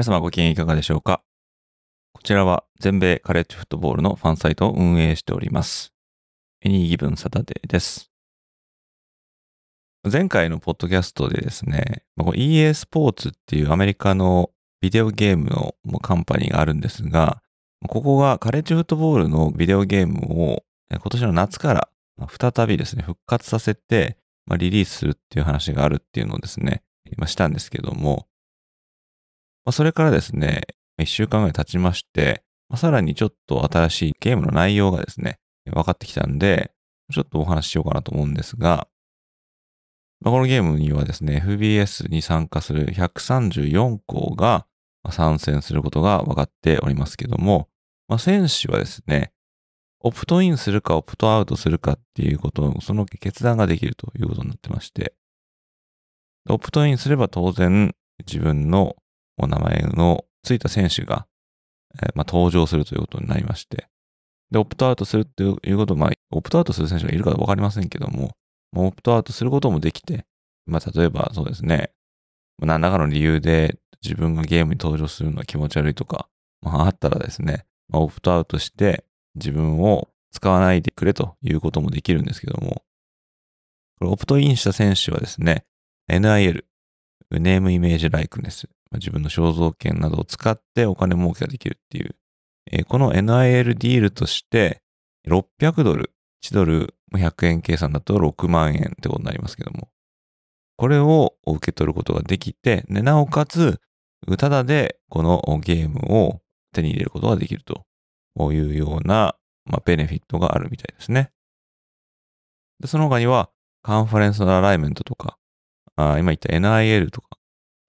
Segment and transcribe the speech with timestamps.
[0.00, 1.20] 皆様ご機嫌いかがでしょうか？
[2.14, 5.92] こちらは全米カレッジフットボールのファンサイトを運営しております。
[6.62, 8.10] エニーギブンサタデーです。
[10.10, 14.48] 前回のポッドキャストでですね、まこれ EA スポーツっていうアメリカの
[14.80, 17.42] ビデオゲームのカンパニーがあるんですが、
[17.86, 21.88] ここがカレッジフットボールのビデオゲームを今年の夏から
[22.26, 28.28] 再びですね、復活させて、ま、リリースするっていう話があるっていうのをですね、今したんですけども、
[29.70, 30.62] まあ、それからですね、
[30.98, 36.72] 一週間ぐらい経ちまして、まあ、さらにちょっと新しいゲームの内容がですね、分かってきたんで、
[37.12, 38.88] ちょっとお話ししようかなと思うんですが、
[40.22, 44.66] まあ、このゲームにはですね、FBS に参加する134校が
[45.08, 47.68] 参戦することが分かっておりますけども、
[48.08, 49.30] まあ、選手はですね、
[50.00, 55.14] オプトインするかオプトアウトするかっていうことを、その決断ができるということになってまして、
[56.48, 57.94] オプトインすれば当然
[58.26, 58.96] 自分の
[59.42, 61.26] お名前のついた選手が、
[62.02, 63.88] えーまあ、登場するということになりまして、
[64.50, 68.32] で、オプトアウトするっていうこと、まあ、オプトアウトする選手がいるかわかりませんけども、
[68.72, 70.26] もうオプトアウトすることもできて、
[70.66, 71.92] まあ、例えばそうですね、
[72.58, 76.28] 何らかの理由で自分がゲームに登場するのは気持ち悪いとか、
[76.62, 79.04] まあ、あったらですね、まあ、オプトアウトして
[79.36, 82.82] 自分を使わないでくれということもできるんですけども、
[83.98, 85.64] これオプトインした選手はですね、
[86.08, 86.64] NIL、
[87.30, 92.16] ネームイメージライクネス、自分の肖像権などを使ってお金儲けができるっていう、
[92.70, 94.82] えーこの NIL ディールとして
[95.28, 96.12] 600ドル、
[96.44, 99.88] 1ドル100円計算だと6万円ってことになりますけども、
[100.76, 103.80] これを受け取ることができて、でなおかつ、
[104.38, 106.40] ただでこのゲームを
[106.72, 107.84] 手に入れることができると。
[108.50, 109.34] いうような、
[109.66, 111.30] まあ、ベネフィットがあるみたいですね。
[112.80, 113.50] でその他には、
[113.82, 115.36] カンファレンスのアライメントとか、
[115.96, 117.28] あ今言った NIL とか、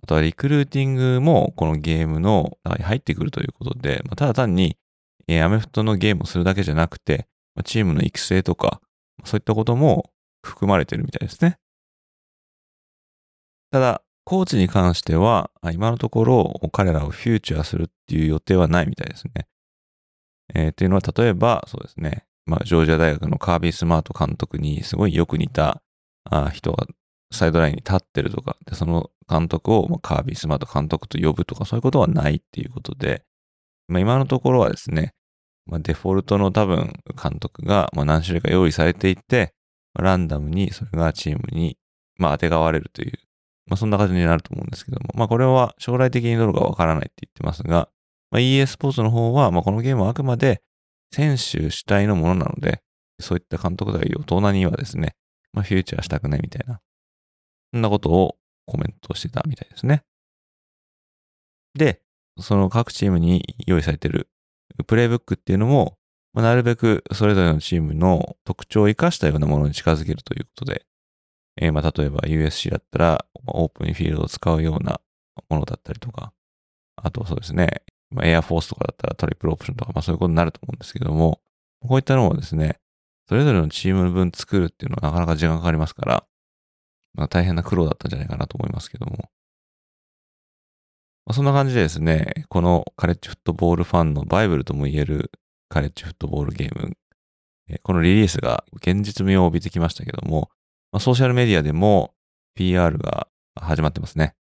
[0.04, 4.78] あとはリクルーティングもこのゲームの中に入ってくるということで、まあ、ただ単に、
[5.28, 8.82] えーアメフトのゲームをするだけじゃなくて、まあチームの育成とか、
[9.24, 10.12] そういったことも
[10.44, 11.60] 含まれてるみたいですね。
[13.72, 19.48] ただ、コーチに関しては、今のところ彼らをフューチャーするっていう予定はないみたいですね。
[20.54, 22.26] えーっていうのは、例えば、そうですね。
[22.46, 25.82] まあ、ジョージア大学のカービー・スマート監督にすごいよく似た
[26.26, 26.88] あ人が
[27.32, 33.24] サイドラインに立ってるとか、でその監督をまカービー・スマート監督と呼ぶとか、そういうことはないっていうことで、
[33.88, 35.14] まあ、今のところはですね、
[35.66, 39.54] まあ、デフォルトの多分監督がまあ何種類か用意されていて、
[39.94, 41.78] まあランダムにそれがチームに
[42.18, 43.14] まあ当てがわれるという、
[43.68, 47.90] まあそんな感じになると思うんですけども、まあこれは将来的にどうかわからないって言ってますが、
[48.32, 50.62] まあ、EA スポーツの方は、まあこのゲームはあくまで
[51.14, 52.82] 選手主体のものなので、
[53.20, 55.16] そういった監督代表、大人にはですね、
[55.54, 56.80] まあフューチャーしたくないみたいな、
[57.74, 60.04] そんなことをコメントしてたみたいですね。
[61.78, 62.02] で、
[62.40, 64.30] その各チームに用意されてる
[64.88, 65.98] プレイブックっていうのも、
[66.34, 70.86] まあ、なるべくそれぞれのチームの特徴を生かしたようなものに近づけるということで、
[71.58, 75.02] えーまあ例えば USC だったら、オープンフィールドを使うような
[75.50, 76.34] ものだったりとか、
[76.96, 81.42] あとそうですね、まあ、エアフォースとかだったらトリプルオプションとか、まあそういうことになると思うんですけども、
[81.82, 82.80] こういったのをですね、
[83.28, 86.24] それぞれのチーム分作るっていうのはなかなか時間かかりますから、
[87.14, 89.30] まあ、大変な苦労だったんじゃないかなと思いますけども。
[91.26, 95.32] まあ、そんな感じでですね、このカレッジフットボールファンのバイブルとも言える
[95.70, 96.98] カレッジフットボールゲーム、
[97.84, 100.50] このリリースが現実味を帯びてきましたけども、
[100.92, 102.14] まあ、ソーシャルメディアでも
[102.56, 104.36] PR が始まってますね。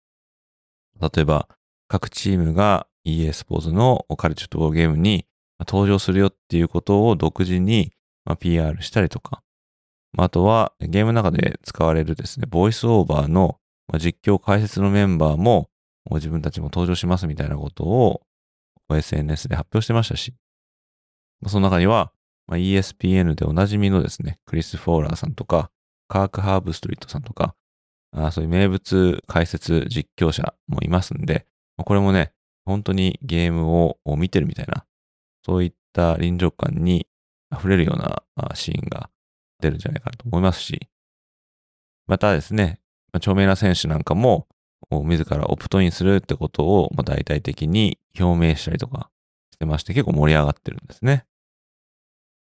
[1.00, 1.48] 例えば、
[1.88, 5.26] 各チームが EA スポーツのカレッジフットボールゲームに
[5.60, 7.92] 登場するよっていうことを独自に
[8.38, 9.42] PR したりとか、
[10.18, 13.58] あとはゲームの中で使われるですね、ボイスオーバーの
[13.98, 15.70] 実況解説のメンバーも
[16.10, 18.22] 自分たちも登場しますみたいなことを
[18.90, 20.34] SNS で発表してましたし、
[21.46, 22.12] その中には、
[22.48, 25.70] ESPN でおなじみのですね、クリス・フォーラーさんとか、
[26.08, 27.56] カーク・ハーブ・ストリートさんとか、
[28.30, 31.46] そういう名物解説実況者もいますんで、
[31.76, 32.32] これもね、
[32.64, 34.86] 本当にゲームを見てるみたいな、
[35.44, 37.06] そういった臨場感に
[37.52, 38.22] 溢れるような
[38.54, 39.10] シーンが
[39.60, 40.88] 出るんじゃないかなと思いますし、
[42.06, 42.80] またですね、
[43.14, 44.46] 著名な選手なんかも、
[44.90, 49.10] 自らオプトインするってことを、まあ、大々的に表明したりとか
[49.52, 51.24] してまして、結構盛り上がってるんですね。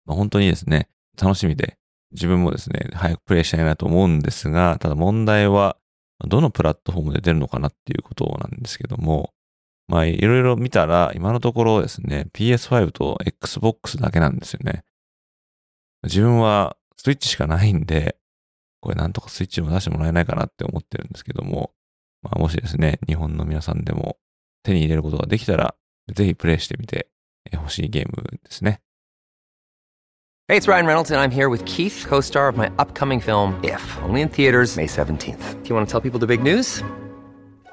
[0.06, 1.78] まあ、本当にですね、楽しみで、
[2.12, 5.78] 自分もですね、早くプレイしたいなと思うんですが、ただ問題は、
[6.28, 9.34] どのプラットフォームで出るのかなっていうことなんですけども、
[9.88, 14.84] まあ、いろいろ見たら、今のところですね、PS5 と Xbox だけなんですよね。
[16.04, 18.18] 自分はスイッチしかないんで、
[18.82, 21.72] これなんとかスイッチも出してもらえないかなって思ってるんですけども、
[22.22, 24.18] まあ、もしですね、日本の皆さんでも
[24.64, 25.76] 手に入れることができたら、
[26.14, 27.08] ぜひプレイしてみて
[27.56, 28.82] ほしいゲームですね。
[30.50, 33.82] Hey, it's Ryan Reynolds, and I'm here with Keith, co star of my upcoming film, If,
[34.04, 35.64] only in theaters, May 17th.
[35.64, 36.84] Do you want to tell people the big news?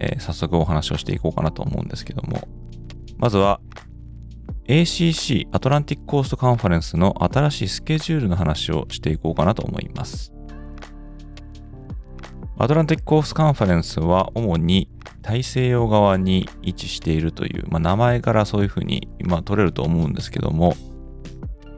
[0.00, 2.48] えー、早速お話をしていこうかなと思うんですけども、
[3.18, 3.60] まずは
[4.68, 10.32] ACC アトランティックコーストカンファレンスの新しいスケジュールの話をしていこうかなと思います。
[12.58, 14.88] アトランティックコーストカンファレンスは主に
[15.22, 20.74] 大西洋側に位置しているという、まあ、名前からそういうふうに、ま、取れると思うんですけども、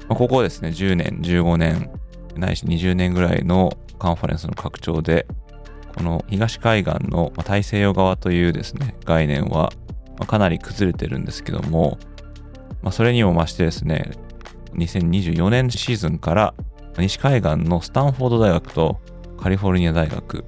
[0.09, 1.91] まあ、ここですね、10年、15年、
[2.37, 5.27] ないし20年ぐらいのカンファレンスの拡張で、
[5.99, 9.73] この東海岸の大西洋側というですね、概念は
[10.29, 11.99] かなり崩れてるんですけども、
[12.83, 14.13] まあ、それにも増してですね、
[14.75, 16.55] 2024年シーズンから
[16.99, 19.01] 西海岸のスタンフォード大学と
[19.41, 20.45] カリフォルニア大学、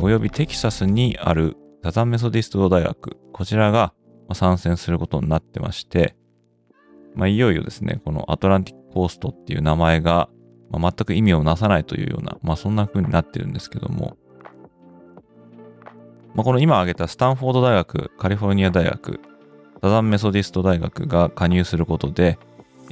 [0.00, 3.92] およびテキサスにあるサザンメソディスト大学、こちらが
[4.32, 6.16] 参戦することになってまして、
[7.14, 10.30] まあ、いよいよですね、このアトランティックコーストっていう名前が、
[10.70, 14.16] まあ、全く意味をなさないというような、まあ、そんな風になってるんですけども、
[16.34, 19.20] まあ、この今挙げたスタンフォード大学、カリフォルニア大学、
[19.82, 22.38] サザンメソディスト大学が加入することで、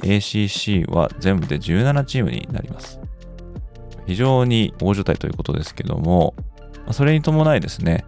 [0.01, 2.99] ACC は全部で17チームになります。
[4.07, 6.33] 非常に大所帯ということですけども、
[6.91, 8.05] それに伴いですね、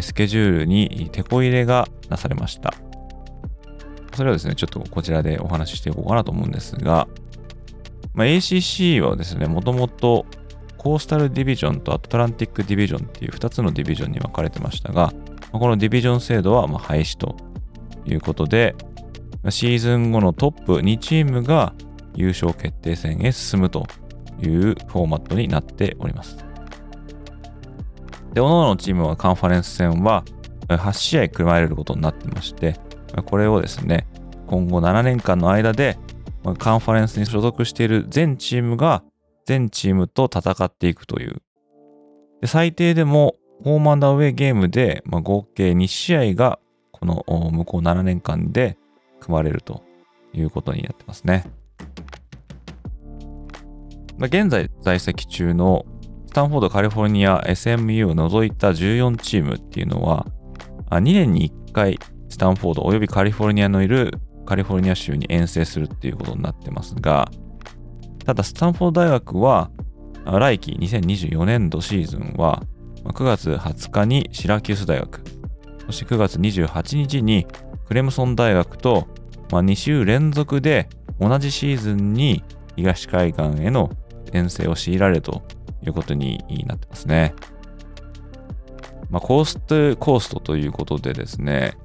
[0.00, 2.72] スケジュールに手こ入れがなされました。
[4.14, 7.08] それはですね、ちょっとこちらでお話ししていこうかなと思うんですが、
[8.14, 10.26] まあ、ACC はですね、もともと
[10.82, 15.12] コースタルディビジョンとアトランティックディビジョンっていう2つのディビジョンに分かれてましたが、
[15.52, 17.36] このディビジョン制度はま廃止と
[18.06, 18.74] いうことで、
[19.50, 21.74] シーズン後のトップ2チームが
[22.14, 23.86] 優勝決定戦へ進むと
[24.42, 26.38] いうフォーマットになっております。
[28.32, 30.24] で、各々のチームはカンファレンス戦は
[30.68, 32.80] 8試合組まれることになってまして、
[33.26, 34.06] これをですね、
[34.46, 35.98] 今後7年間の間で
[36.58, 39.02] カンファレンスに所属している全チームが
[39.50, 41.42] 全チームと戦っていくという。
[42.40, 46.60] で最低でもホームアンダーウェイゲームで、まあ、合計2試合が
[46.92, 48.78] この向こう7年間で
[49.18, 49.82] 組まれると
[50.32, 51.44] いうことになってますね。
[54.18, 55.84] まあ、現在在籍中の
[56.28, 60.28] スタンフォード、カリフォルニア、SMU を除いた14チームっていうのは、
[60.90, 64.12] 2年に1回スタンフォードおよびカリフォルニアのいる
[64.46, 67.28] カリフォルニア州に遠征するっていうことになってますが、
[68.24, 69.70] ただ、スタンフォード大学は、
[70.24, 72.62] 来期2024年度シーズンは、
[73.04, 75.22] 9月20日にシラキュース大学、
[75.86, 77.46] そして9月28日に
[77.86, 79.08] クレムソン大学と、
[79.50, 82.44] まあ、2週連続で同じシーズンに
[82.76, 83.90] 東海岸への
[84.32, 85.42] 遠征を強いられると
[85.82, 87.34] いうことになってますね。
[89.10, 91.76] まあ、コースト、コーストということでですね、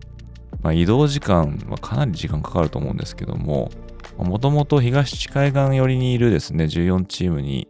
[0.61, 3.71] まあ、移動時間はかなり時間かかると思うんですけども、
[4.17, 7.67] もともと東海岸寄りにいるですね、14チームに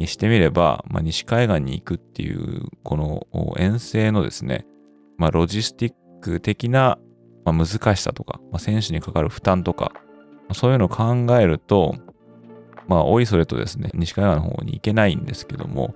[0.00, 4.66] してみれば、まあ、西海岸に行くっていう、この遠征のですね、
[5.18, 6.98] まあ、ロジスティック的な、
[7.44, 9.92] まあ、難しさとか、まあ、選手にかかる負担とか、
[10.52, 11.94] そういうのを考えると、
[12.88, 15.94] まあ、おいそれとですね、西海岸の方に行けないんですけども、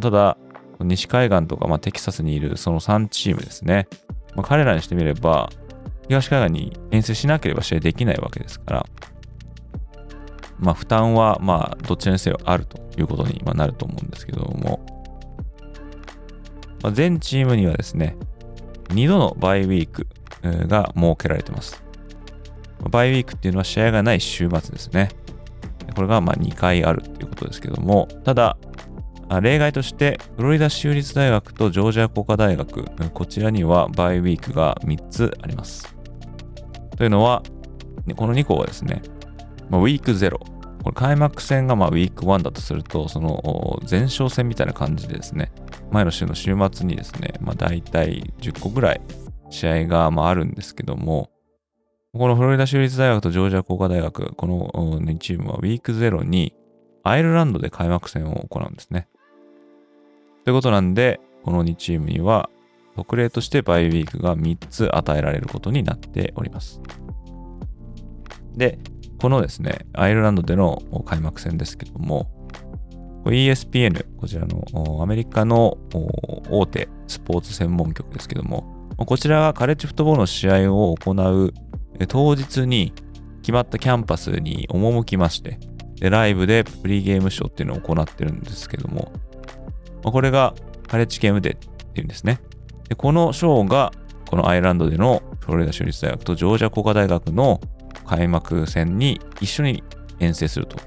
[0.00, 0.36] ただ、
[0.80, 3.88] 西海岸とか、まあ、テキサスにいるその3チームですね、
[4.36, 5.48] まあ、彼らにしてみれば、
[6.08, 8.86] 東海岸に遠征しなければ試合できないわけですから、
[10.58, 14.80] まあ、負担は、まあ、どっちらにせよあるということになると思うんですけども、
[16.82, 18.16] まあ、全チームにはですね、
[18.88, 20.06] 2度のバイウィーク
[20.42, 21.82] が設けられてます。
[22.90, 25.10] バイウィークっていうのは試合がない週末ですね。
[25.94, 28.56] これがまあ2回あるっていうことですけども、ただ、
[29.42, 35.94] 例外として、フロリダ州立大学とジョージア工科大学、こちらにはバイウィークが3つあります。
[36.96, 37.42] というのは、
[38.16, 39.02] この2校はですね、
[39.70, 45.52] まあ、ウィーク0、これ開幕戦がまあウィーク1だとすると、その前哨戦みたいな感じでですね、
[45.90, 49.00] 前の週の週末にですね、まあ、大体10個ぐらい
[49.50, 51.30] 試合がまああるんですけども、
[52.12, 54.70] このフロリダ州立大学とジョージア工科大学、この
[55.00, 56.54] 2チームはウィーク0に
[57.02, 59.08] アイルランドで開幕戦を行うんですね。
[60.44, 62.48] ということなんで、この2チームには
[62.96, 66.80] 特例としてバイウィークが3つ与えられることになっております。
[68.56, 68.78] で、
[69.18, 72.30] このですね、アイルランドでの開幕戦ですけども、
[73.24, 75.76] ESPN、こちらのアメリカの
[76.50, 81.52] 大手スポーツ専門局ですけども、こちらがカレッジフットボールの試合を行う
[82.06, 82.92] 当日に
[83.42, 85.58] 決まったキャンパスに赴きまして、
[86.00, 89.12] ライブでプリーゲームショーっていうのを行ってるんですけども、
[90.04, 90.54] これが
[90.86, 91.58] カレッジゲームデーっ
[91.92, 92.40] ていうんですね。
[92.96, 93.92] このショーが、
[94.30, 97.60] このアイルランドでのフロリダ州立大学とジョージア工科大学の
[98.08, 99.84] 開幕戦に一緒に
[100.18, 100.78] 遠征すると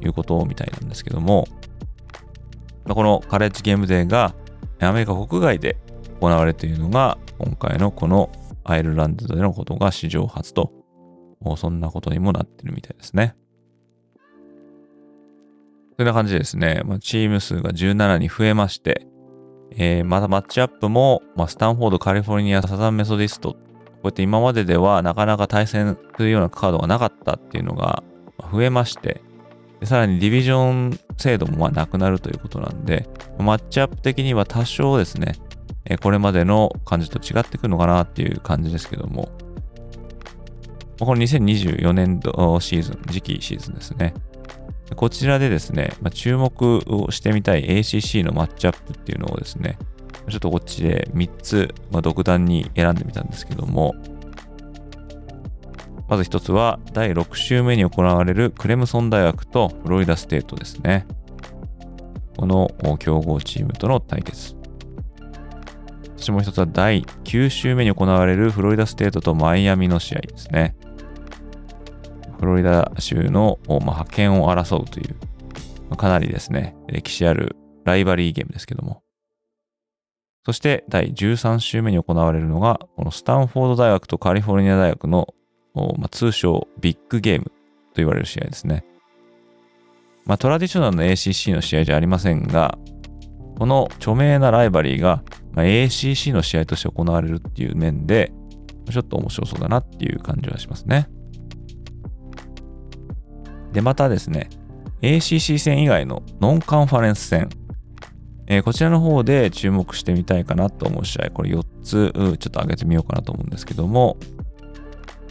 [0.00, 1.48] いうことみたいなんですけども、
[2.88, 4.34] このカレッジゲームデーが
[4.80, 5.76] アメリカ国外で
[6.20, 8.30] 行われているのが今回のこの
[8.64, 10.72] アイルランドでのことが史上初と、
[11.56, 13.34] そんなことにもなってるみたいですね。
[15.98, 19.06] そんな感じでですね、ま、チーム数が17に増えまして、
[19.72, 23.56] えー、またマッチアップも、まあ、スタンフォード、カリフォルニア、サザンメソディスト、
[24.02, 28.02] こうやって今までではなかなか対戦するようなカードがなかったっていうのが
[28.52, 29.20] 増えまして、
[29.84, 35.34] さらにディビジョン制度もまあなくなるということなんで、マッチアップ的には多少ですね、
[35.84, 39.28] えこれまでの感じと違ってくるのかなっていう感じですけども、
[40.98, 44.14] この2024年度シーズン、次期シーズンですね。
[44.96, 49.78] こちらでですね、ま、注目をしてみたい ACC のマッチアップっていうのをですね、
[50.28, 53.94] ちょっとこっちで3つ、まあ、独断に選んでみたんですけども、
[56.08, 61.06] まず1つは第6週目に行われるクレムソン大学とフロリダステートですね。
[62.36, 64.56] この強豪チームとの対決。
[66.16, 70.76] そしてもう一つは第9週目に行われるフロリダステートとマイアミの試合ですね。
[72.38, 75.16] フロリダ州の、まあ、派遣を争うという、
[75.88, 79.01] まあ、かなりですね、歴史あるライバリーゲームですけども。
[80.44, 85.34] そして第13週目に行われるのが、このスタンフォード大学とカリフォルニア大学の、
[85.74, 87.52] まあ、通称ビッグゲームと
[87.96, 88.84] 言われる試合ですね。
[90.24, 92.78] まあ、トラディショナルの ACC の試合じゃありませんが、
[93.58, 95.22] この著名なライバリーが、
[95.52, 98.32] まあ、ACC の試合として行われるっていう面で、
[98.90, 101.08] ちょっと面白そうだなっていう感じはしますね。
[103.72, 104.50] で、またですね、
[105.02, 107.48] ACC 戦以外のノンカンファレンス戦、
[108.46, 114.16] えー、こちらの方で注目してみたいかなと思う試合、これ4つちょっと上げてみようかなと思うんですけども、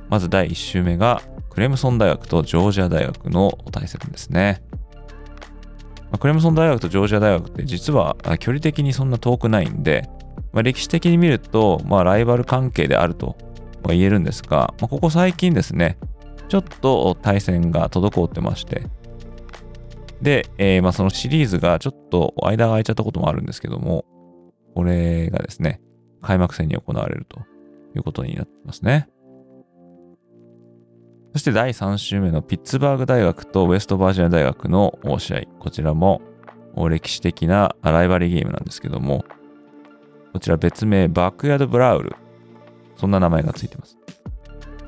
[0.09, 4.61] まず第1週目がクレムソン大学とジョージア大学の対戦ですね。
[6.11, 10.09] まあ、クレムソン大学とジョージア大学って実は距離的にそんな遠くないんで、
[10.51, 13.37] まあ、歴史的に見ると、まあ、ライバル関係であると
[13.87, 15.97] 言えるんですが、まあ、ここ最近ですね、
[16.49, 18.83] ちょっと対戦が滞ってまして、
[20.21, 24.05] で、えー、まあそのシリーズがちょっと間が空いちゃったこともあるんですけども、
[24.75, 25.81] これがですね、
[26.21, 27.39] 開幕戦に行われると
[27.95, 29.09] いうことになってますね。
[31.33, 35.41] そして第3週目のピッツバーグ大学とウェストバージニア大学の試合。
[35.59, 36.21] こちらも
[36.89, 39.25] 歴史的なライバリーゲームなんですけども、
[40.33, 42.15] こちら別名バックヤードブラウル。
[42.95, 43.97] そんな名前がついてます。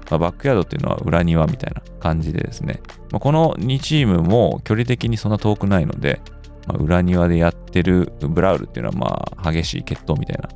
[0.10, 2.82] まあ、バックヤードっていうのは裏庭みたいな感じでですね、
[3.12, 6.22] まあ、この2チームも距離的にそんな遠くないので、
[6.68, 10.50] まあ、裏庭でやってるブラウルっていうのはまあ激しい決闘みたいな、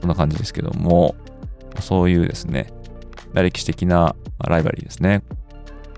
[0.00, 1.14] そんな感じですけども、
[1.80, 2.72] そういうですね、
[3.34, 4.14] 歴史的な
[4.46, 5.22] ライバリーですね。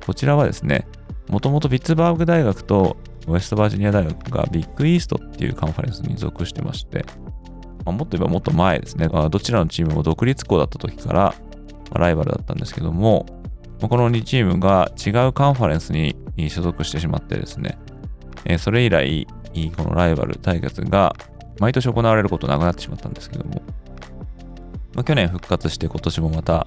[0.07, 0.87] こちらはですね、
[1.29, 2.97] もともとピッツバーグ大学と
[3.27, 7.05] ウェストバージニア大学がビッグイーストっていうカンファレンスに属してまして、
[7.87, 11.35] もっと言えばもっと前ですね、どちらのチームも独立校だった時から
[11.99, 13.27] ライバルだったんですけども、
[13.81, 16.17] この2チームが違うカンファレンスに
[16.49, 17.79] 所属してしまってですね、
[18.59, 19.27] それ以来、
[19.77, 21.15] このライバル対決が
[21.61, 23.63] 毎年行われることなくなってしまったんですけども、
[24.95, 26.67] まあ、去年復活して今年もまた、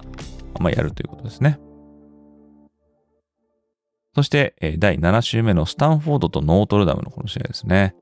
[0.60, 1.58] まあ、やるということですね。
[4.14, 7.94] そして、第7週目のスタンフォードとノートルダムのこの試合ですね。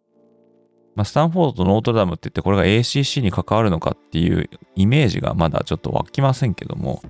[0.95, 7.02] まあ、スタンフォードとノートルダムって言ってこれが ACC に関わるのかっていうイメージがまだちょっと湧きませんけども、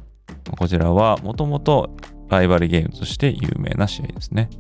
[0.53, 1.97] こちらはもともと
[2.29, 4.50] ライバルゲームとして有名な試合ですね。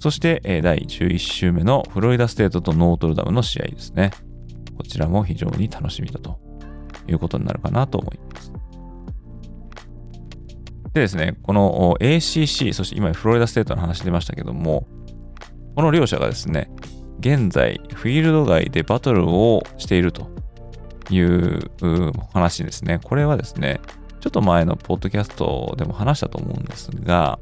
[0.00, 4.12] そして、第11週目のフロリダステートとノートルダムの試合ですね。
[4.76, 6.38] こちらも非常に楽しみだと
[7.08, 8.52] いうことになるかなと思います。
[10.94, 14.86] でですね、この ACC、そして今フロリダステートの話出ましたけども、
[15.74, 16.70] この両者がですね、
[17.20, 20.30] 現在フィールド外でバトルをしていると
[21.10, 21.72] いう
[22.32, 23.00] 話ですね。
[23.02, 23.80] これはですね、
[24.20, 27.38] ちょっと前のポッドキャストでも話したと思うんですが、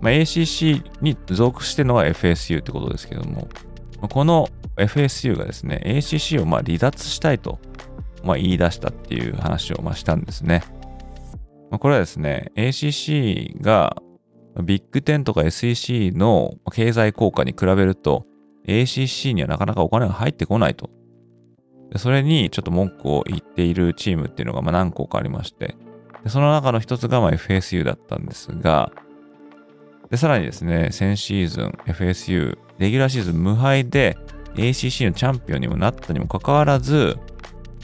[0.00, 3.48] まあ、ACC に属してるのが FSU ってことですけども、
[4.08, 7.58] この FSU がですね、ACC をま離脱したいと、
[8.24, 10.62] ま言い出したっていう話をましたんですね。
[11.70, 13.96] まこれはですね、ACC が
[14.62, 18.26] ビッグ10とか SEC の経済効果に比べると
[18.66, 20.90] ACC にはなかなかお金が入ってこないと。
[21.96, 25.76] それにちょっと文句を言っているチームっていうのがまあ何個かありまして、
[26.26, 28.92] その中の一つがまあ FSU だったんですが、
[30.10, 34.16] で、さらにですね、先シーズン FSU、レギュラーシーズン無敗で
[34.54, 37.18] ACC のチャンピオンにもなったにもかかわらず、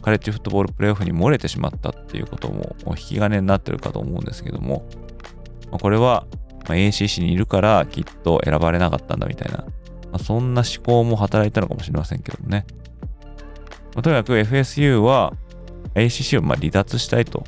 [0.02, 4.86] カレッジフットボールプレイオフに漏れてしまったっていうことも引き金になってるかと思うんですけども、
[5.70, 6.26] まあこれは
[6.64, 9.66] ACC にいるからきっと選ばれなかったんだみたいな、ま
[10.12, 12.66] あそんな思考も働いたのかもしれませんけどもね。
[13.94, 15.32] まとにかく FSU は
[15.94, 17.44] ACC をま離脱したいと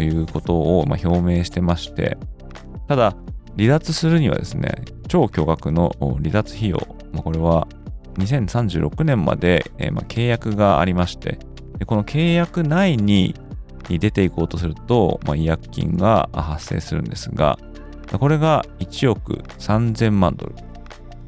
[0.00, 2.18] いうことをま表明してまして、
[2.88, 3.16] ただ、
[3.56, 4.74] 離脱するにはですね、
[5.08, 6.78] 超巨額の離脱費用、
[7.12, 7.68] まあ、これは
[8.14, 11.38] 2036年まで、え、ま契約がありまして
[11.78, 13.34] で、この契約内に
[13.88, 17.58] 出ていこうとすると、まあ、違約金が発生するんですが、
[18.18, 20.54] これが1億3000万ドル。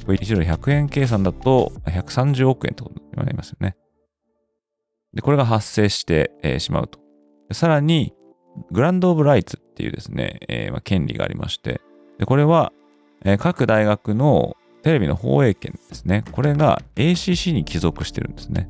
[0.07, 3.77] これ1ドル100円計算だと130億円ってことになりますよね。
[5.15, 6.99] で、これが発生して、えー、しまうと。
[7.53, 8.13] さらに、
[8.71, 11.81] グランドオブライツっていうですね、えーまあ、権利がありまして、
[12.19, 12.73] でこれは、
[13.25, 16.25] えー、各大学のテレビの放映権ですね。
[16.31, 18.69] これが ACC に帰属してるんですね。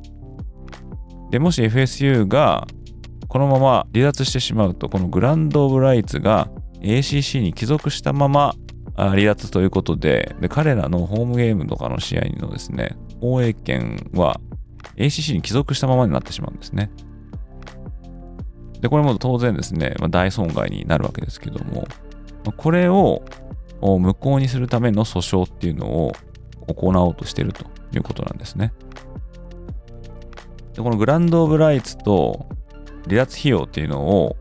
[1.29, 2.67] で、もし FSU が
[3.27, 6.49] このまま離脱してしまうと、このグランドオブライツが
[6.81, 8.55] ACC に帰属したまま
[8.95, 14.39] 離脱ということでで、彼らのホームゲームとかの試合のですね、放映権は
[14.95, 16.91] ACC に帰属したままになってしまうんですね。
[18.81, 21.87] で、これも当然ですね、まあ、大損害になるわけですけども、
[22.45, 23.23] まあこれを
[23.81, 26.11] 無効にするための訴訟っていうのを
[26.67, 28.73] 行おうとしているということなんですね。
[30.73, 32.47] でこのグランド・オブ・ライツと
[33.05, 34.35] 離脱費用っていうのを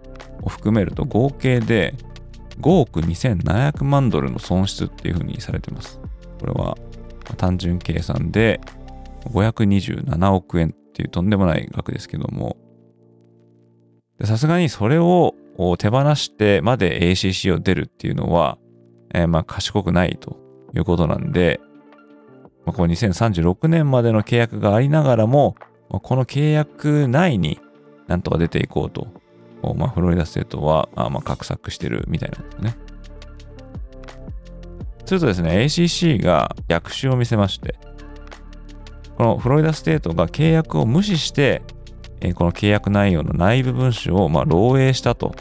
[0.46, 1.94] 含めると合計で
[2.61, 6.00] 5億2700万ドルの損失っていうふうにされてます。
[6.40, 6.76] これは
[7.37, 8.61] 単純計算で
[9.30, 12.56] 527億円っていうとんでもない額ですけども、
[14.22, 15.34] さすがにそれを
[15.78, 18.58] 手放してまで ACC を出るっていうのは、
[19.12, 20.37] えー、まあ賢くないと
[20.74, 21.60] いうことなんで、
[22.64, 25.56] まあ、この2036年までの契約がありながらも、
[25.88, 27.60] この契約内に
[28.06, 29.06] なんとか出ていこうと、
[29.74, 32.76] まあ、フロリダステートは、あまあ、画策してるみたいなんですね。
[35.04, 37.76] するとですね、ACC が逆襲を見せまして、
[39.16, 41.62] このフロリダステートが契約を無視して、
[42.20, 45.35] えこの契約内容の内部文書をまあ漏洩したと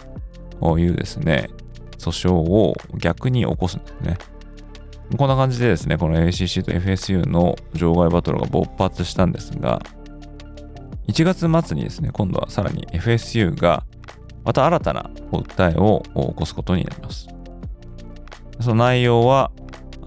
[0.77, 1.49] いうですね、
[1.97, 4.17] 訴訟を逆に起こすんですね。
[5.17, 9.81] こんな感じでですね、この ACC と FSU の場外バトルが勃発したんですが、
[11.07, 13.83] 1月末にですね、今度はさらに FSU が
[14.43, 17.27] また新たな訴えを起こすことになります。
[18.59, 19.51] その内容は、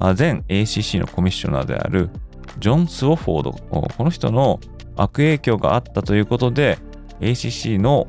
[0.00, 2.11] 前 ACC のコミッショナーである
[2.59, 4.61] ジョン・スウォフォード、この人の
[4.96, 6.78] 悪影響があったということで、
[7.20, 8.06] ACC の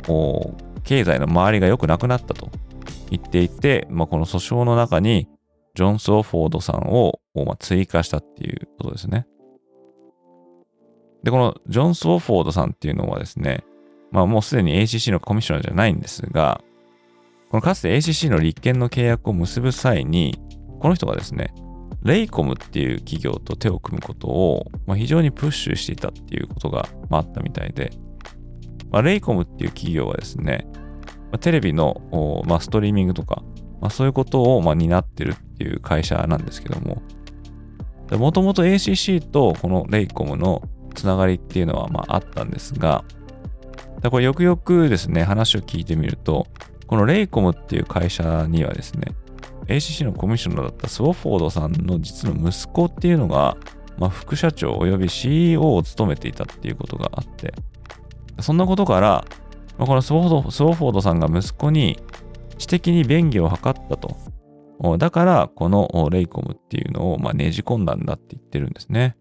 [0.83, 2.49] 経済の周りが良くなくなったと
[3.09, 5.27] 言っていて、まあ、この訴訟の中に
[5.75, 9.27] ジョン・スオフォードさんをま追加したっていうことですね。
[11.23, 13.63] で、このジョン・スオフォードさんっていうのはですね、
[14.11, 16.61] まあもうすでに ACC のコミッショナーじゃないんですが、
[17.49, 20.39] このかつて ACC の立憲の契約を結ぶ際に、
[20.79, 21.53] この人がですね、
[22.07, 27.91] レイコムっていう企業と手を組むことを、まあ、非常にプッシュしていたっていうことが、まあ、あったみたいで、
[28.89, 30.67] まあ、レイコムっていう企業はですね、
[31.31, 33.43] まテレビの、まあ、ストリーミングとか、
[33.81, 37.01] まあ、そういうことを、ま担ってるっていう会社なんですけども、
[38.11, 40.61] もともと ACC とこのレイコムの
[40.95, 43.03] つながりっていうのはまああったんですが、
[44.09, 46.47] これよくよくですね、話を聞いてみると、
[46.87, 49.13] このレイコムっていう会社にはですね、
[49.67, 53.57] ACC のコミッショナーだったスウォフォードさんの実の息子っていうのが、
[53.97, 57.53] まあ、副社長及び CEO を務めていたっていうことがあって、
[58.39, 59.25] そんなことから、
[59.77, 61.99] まあ、このスウォフォードさんが息子に
[62.57, 64.17] 知的に便宜を図ったと。
[64.97, 69.17] だから、このレイコムっていうのをまねじ込んだんだって言ってるんですね。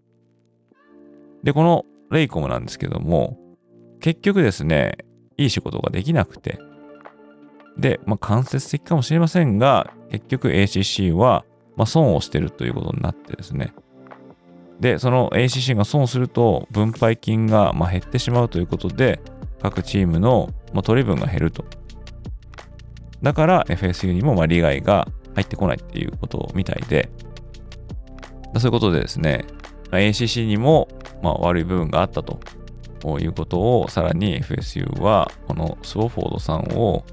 [1.43, 3.39] で、このレイコムなんですけども、
[3.99, 4.97] 結局ですね、
[5.35, 6.59] いい仕事ができなくて、
[7.77, 13.73] で、まあ、間接的かもしれませんが、結局 ACC は、まあ、損をしてるということになってですね。
[14.79, 19.19] で、その ACC が損すると、分配金がま減ってしまうということで、
[19.61, 21.65] 各チームのま取り分が減ると。
[23.21, 27.09] だから FSU にもま利害が入ってこないっていうことみたいで、
[28.57, 29.45] そういうことでですね、
[29.91, 30.87] ACC にも
[31.23, 32.39] ま悪い部分があったと
[33.19, 37.03] いうことを、さらに FSU はこのスウォフォードさんを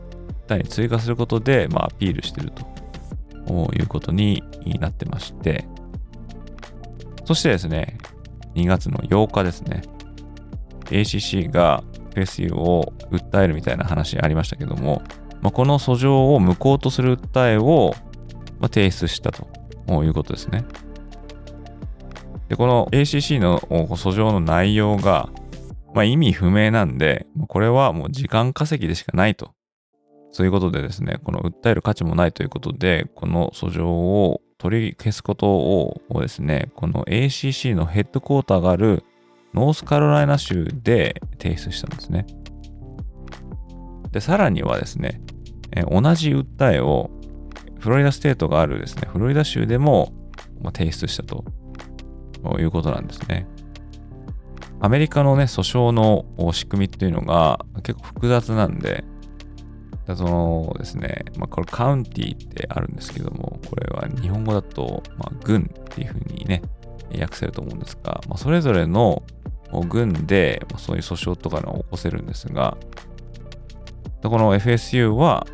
[0.47, 2.75] 単に追加することで、まあ、アピールしていると。
[3.47, 4.43] いうことに
[4.81, 5.67] なってまして、
[7.27, 7.99] そしてですね、
[8.55, 9.83] 2月の8日ですね、
[10.87, 15.03] ACC が FSU を訴えるみたいな話ありましたけども、
[15.43, 17.95] まあ、この訴状を無効とする訴えを、
[18.61, 19.47] まあ、提出したと。
[19.87, 20.65] いうことですね。
[22.49, 25.29] で、この ACC の訴状の内容が、
[25.95, 29.53] まあ、意味不明なんで、これはもう時間稼ぎでしかないと。
[30.35, 39.05] そういうことでですね、この訴える価値もないということで、この訴状を取り消すことをですね、この ACC のヘッドクォーターがある
[39.55, 42.27] ノースカロライナ州で提出したんですね。
[44.11, 45.21] で、さらにはですね、
[45.89, 47.11] 同じ訴えを
[47.79, 50.13] フロリダステートがあるですね、フロリダ州でも
[50.77, 51.45] 提出したと
[52.59, 53.47] いうことなんですね。
[54.81, 59.05] アメリカのね、訴訟の仕組みっていうのが結構複雑なんで、
[60.07, 66.63] だそのですね、まあ、これカウンティってあるんですけども、これは日本語だと、まあ、軍っていうふうにね、
[67.19, 69.23] 訳せると思うんですが、まあ、それぞれの
[69.89, 72.77] 軍で、ま、そういう訴訟とかを起こせるんですが、
[74.23, 75.47] この FSU は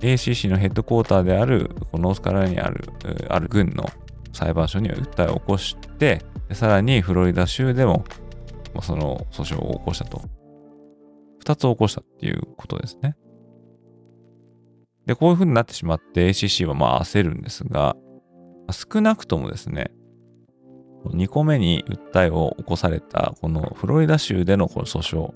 [0.00, 2.84] ACC のヘッドクォーターである、このノースカロライナにある、
[3.28, 3.88] ある軍の
[4.32, 8.04] 裁判所に訴えを起こして、さらにフロリダ州でも、
[8.82, 10.22] その訴訟を起こしたと。
[11.40, 13.16] 二つ起こしたっていうことですね。
[15.08, 17.96] で、こういう風になってしまって ACC はまあ焦るんですが、
[18.70, 19.90] 少なくともですね、
[21.06, 25.32] 2個目に訴えを起こされたこのフロリダ州でのこの訴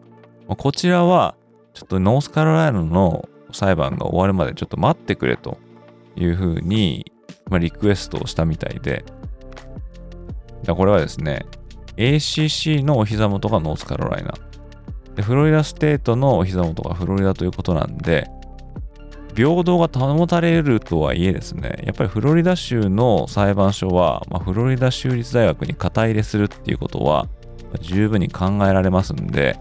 [0.47, 1.37] 訟、こちらは
[1.73, 5.57] ちょっとノースカロライナの裁判が終わるまでちょっと待ってくれと
[6.17, 7.11] いうふうに、
[7.49, 9.07] まあ、リクエストをしたみたいで、
[10.67, 11.47] これはですね、
[11.97, 14.35] ACC のお膝元がノースカロライナ。
[15.15, 18.29] で、フロリダステートのお膝元がフロリダということなんで、
[19.35, 27.29] 平等が保たれるとはいえですね、やっぱりフロリダ州の裁判所は、まあ、フロリダ州立大学に肩入れするっていうことは、
[27.81, 29.59] 十分に考えられますんで、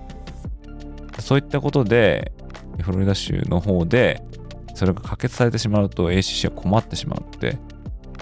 [1.20, 2.34] そういったことで、
[2.82, 4.22] フロリダ州の方で、
[4.76, 7.58] それが可決されてしまうと ACC は困ってしまうので、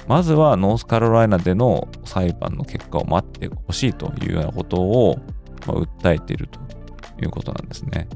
[0.07, 5.19] まずはノースカロライナでの裁判の結果を待ってほしいというようなことを、
[5.67, 6.59] まあ、訴えていると
[7.23, 8.07] いうことなんですね。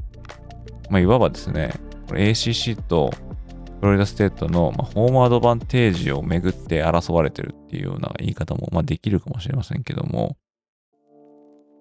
[0.90, 1.72] まあ、いわばですね、
[2.06, 3.10] これ ACC と
[3.80, 10.36] フロリダステートの、ま、ホームアドバンテージをめぐって争われてるっていうような言い方も、まあ、できるかもしれませんけども、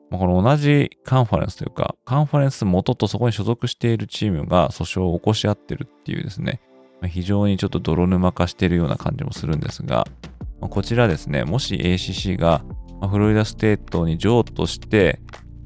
[0.10, 6.62] まあ、この同じカンファレンスというか、カンファレンス元とそこに所属しているチームが訴訟を起こし合ってるっていうですね、
[7.00, 10.06] まあ、非常にちょっと泥沼化しているような感じもするんですが、
[10.60, 12.64] まあ、こちらですね、もし ACC が
[13.10, 15.20] フロリダステートに譲渡して、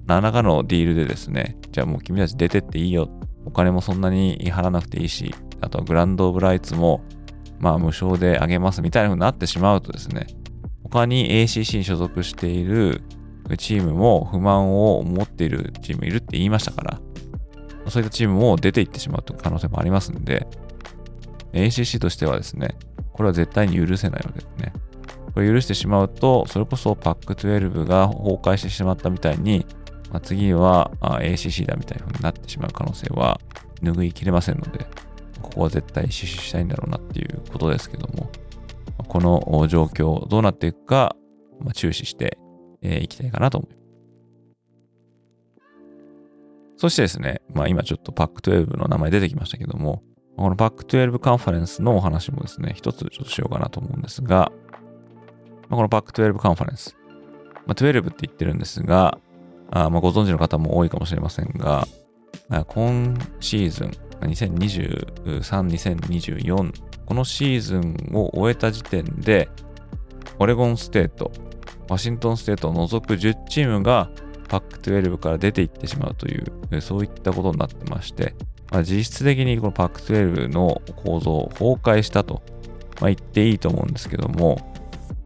[0.06, 3.10] 何らかのディールでですね、じゃあもう君たち出てっていいよ
[3.48, 7.02] お金もそんなに払わなくていいし、あとはグランドオブライツも、
[7.60, 10.28] まあ無償であげますみたいな風になってしまうとですね、
[10.84, 13.02] 他に ACC に所属している
[13.58, 17.02] チームも不満を持っているチームいるって言いましたから、
[17.90, 20.46] そういったチームも出ていってしまうという可能性もありますんで、
[21.54, 22.76] ACC としてはですね、
[23.14, 24.74] これは絶対に許せないわけですね。
[25.34, 29.66] これ許してしまうと、それこそパック12が崩壊してしまったみたいに、
[30.12, 33.40] まあ、次はあ ACC だみたいな風になってしまう可能性は
[33.82, 34.86] 拭いきれませんので、
[35.42, 38.32] ここは絶対死守したいんだろうなっていうことですけども、
[39.08, 41.16] この状況、どうなっていくか、
[41.60, 42.38] まあ、注視して
[42.82, 43.78] い、えー、きたいかなと思います。
[46.78, 50.04] そしてですね、まあ今ちょっとパック12の名前出てきましたけども、
[50.38, 54.52] このパック12カンファレンスのお話もですね、一つちょっとしようかなと思うんですが、
[55.68, 56.96] まあ、このパック12カンファレンス、
[57.66, 59.18] まあ、12って言ってるんですが、
[59.72, 61.88] あまあご存知の方も多いかもしれませんが、
[62.68, 66.72] 今シーズン、2023、2024、
[67.06, 69.50] このシーズンを終えた時点で、
[70.40, 71.32] オレゴンステート、
[71.90, 74.10] ワシントンステートを除く10チームが
[74.48, 76.38] パック12から出ていってしまうとい
[76.72, 78.34] う、そういったことになってまして、
[78.72, 82.42] まあ、実質的にこのパック12の構造を崩壊したと、
[83.02, 84.74] まあ、言っていいと思うんですけども、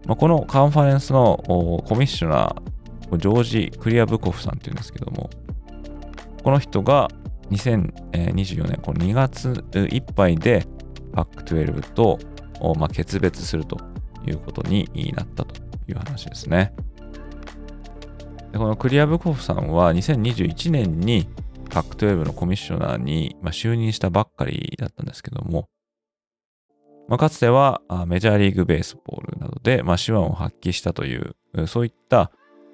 [0.05, 1.41] まあ、このカンファレンスの
[1.87, 2.70] コミッショナー、
[3.17, 5.29] ジョージ・クリアブコフさんっていうんですけども、
[6.43, 7.09] この人が
[7.51, 10.65] 2024年この2月いっぱいで
[11.13, 12.19] パック12と、
[12.77, 13.77] まあ、決別すると
[14.25, 15.55] いうことになったと
[15.87, 16.73] いう話ですね。
[18.51, 21.27] でこのクリアブコフさんは2021年に
[21.69, 25.69] パック12のコミッショナーに、まあ、就任したばっかりだったんですけども、
[27.07, 31.35] まあ、かつてはメジャーリーグベースボールなどで、まあ、手腕を発揮したという、
[31.67, 32.31] そういった、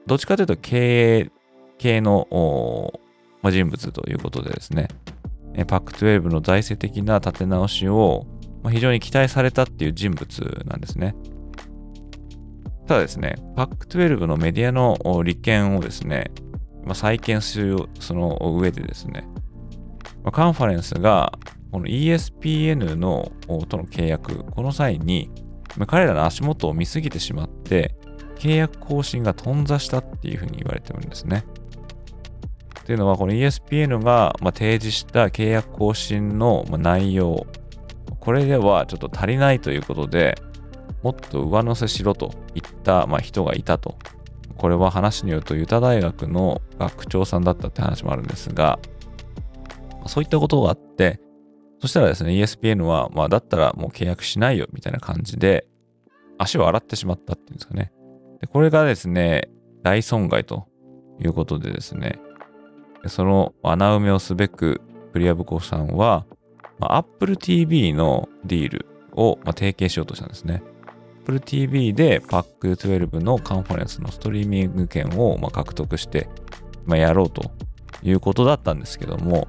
[0.07, 1.31] どっちかというと経営
[1.77, 2.27] 系の、
[3.41, 4.87] まあ、人物ということでですね、
[5.67, 8.25] パック12の財政的な立て直しを、
[8.63, 11.15] ま、非常に期待されたっていう人物なんですね。
[12.87, 16.31] ただですね、パック12のメディアの利権をですね、
[16.85, 19.27] まあ、再建するその上でですね、
[20.23, 21.37] まあ、カンファレンスが
[21.71, 23.29] この ESPN の
[23.67, 25.29] との契約、この際に、
[25.75, 27.93] まあ、彼らの足元を見すぎてしまって、
[28.37, 31.45] 契約更新が頓挫したっていうふうに言われてるんですね。
[32.85, 37.45] というのは、この ESPN がま提示した契約更新の内容、
[38.19, 40.41] これではちょっと足りないということで、
[41.03, 43.97] もっと上乗せしろといったま人がいたと。
[44.57, 48.79] これは話によると、ユタ大学の学長さんだったって話もあるんですが、
[50.07, 51.19] そういったことがあって、
[51.79, 55.67] そしたらですね、ESPN は、まあ、だったらもう契約しないよ、みたいな感じで、
[56.37, 57.91] 足を洗ってしまったっていうんですかね。
[58.41, 59.49] でこれがですね、
[59.83, 60.67] 大損害と
[61.19, 62.19] いうことでですね、
[63.07, 64.81] その穴埋めをすべく、
[65.13, 66.25] クリアブコさんは、
[66.79, 70.61] まあ、Apple TV のディールを、まあ、提携しようとしたんですね。
[71.21, 76.29] Apple TV で PAC12 のカンファレンスのストリーミング権をま獲得して、
[76.85, 77.51] まあ、やろうと
[78.03, 79.47] いうことだったんですけども、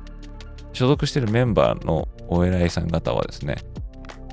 [0.73, 3.57] 所属しているメンバーのお偉いさん方はですね、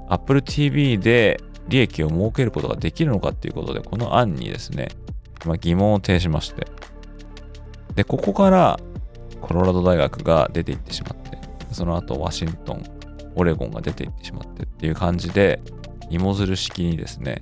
[0.10, 4.90] Apple TV で利益を設けることができるのかっていうことで、この案にですね、
[5.46, 6.68] まあ、疑問を呈しまして、
[7.96, 8.80] で、ここから
[9.42, 11.40] コロラド大学が出ていってしまって、
[11.72, 12.84] その後ワシントン、
[13.36, 15.62] オレゴンが出ていってしまってっていう感じで、
[16.10, 17.42] 芋づる式にですね、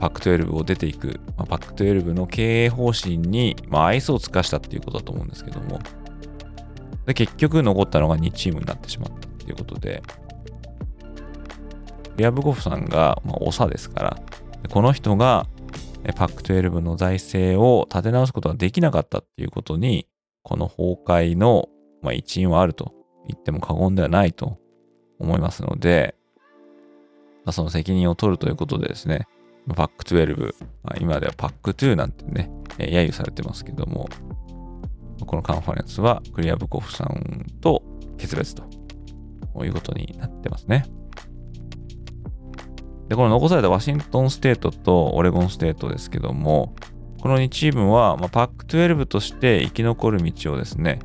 [0.00, 5.80] パック12を出ていく、まあ、パック12の経営方針に、まあ、愛想を尽かしたっていうことだと思うんですけども、
[7.06, 10.02] で結局残ったのが2チームになってしまったっていうことで、
[12.16, 14.22] リアブゴフさんが、まあ、長ですから、
[14.70, 15.46] この人が
[16.16, 20.06] パック12の財政を立て直すことができなかったっていうことに、
[20.42, 21.68] この崩壊の、
[22.02, 22.92] まあ、一因はあると
[23.26, 24.58] 言っても過言ではないと
[25.18, 26.14] 思いますので、
[27.44, 29.26] まあ、その責任を取るということでですね、
[29.74, 34.08] パック12、まあ、今ではパック2なんてねえ、揶揄されてますけども、
[35.26, 37.82] このカンファレンスはクリアブコフさんと
[38.18, 38.64] 決別と
[39.64, 40.84] いうことになってますね。
[43.08, 46.74] で、この残されたワシントンステートとオレゴンステートですけども、
[47.20, 51.00] この2チームは、まあ、パック12として生き残る道をですね、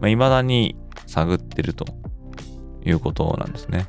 [0.00, 1.84] まあ、未だに探ってると
[2.84, 3.86] いうことなんですね。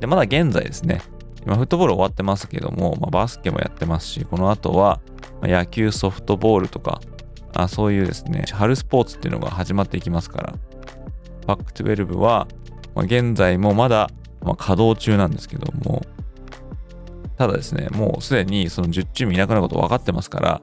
[0.00, 1.00] で、まだ現在ですね、
[1.44, 5.00] 今フットボール終わってますけども、まあ、バスケもやってますし、この後は
[5.42, 7.00] 野球、ソフトボールとか、
[7.54, 10.54] あそういうですね、春スポーツっていうのが始まっていきますから、
[11.46, 12.46] パック12は、
[12.94, 14.10] まあ、現在もまだ、
[14.42, 16.02] まあ、稼働中なんですけども、
[17.36, 20.62] ただですね、もうすでにその10チームいなくなること分かってますから、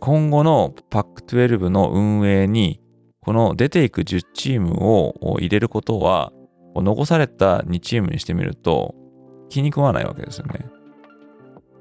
[0.00, 2.80] 今後のパック12の運営に、
[3.20, 6.32] この出ていく10チームを入れることは、
[6.74, 8.94] 残された2チームにしてみると
[9.48, 10.66] 気に食わないわけですよね。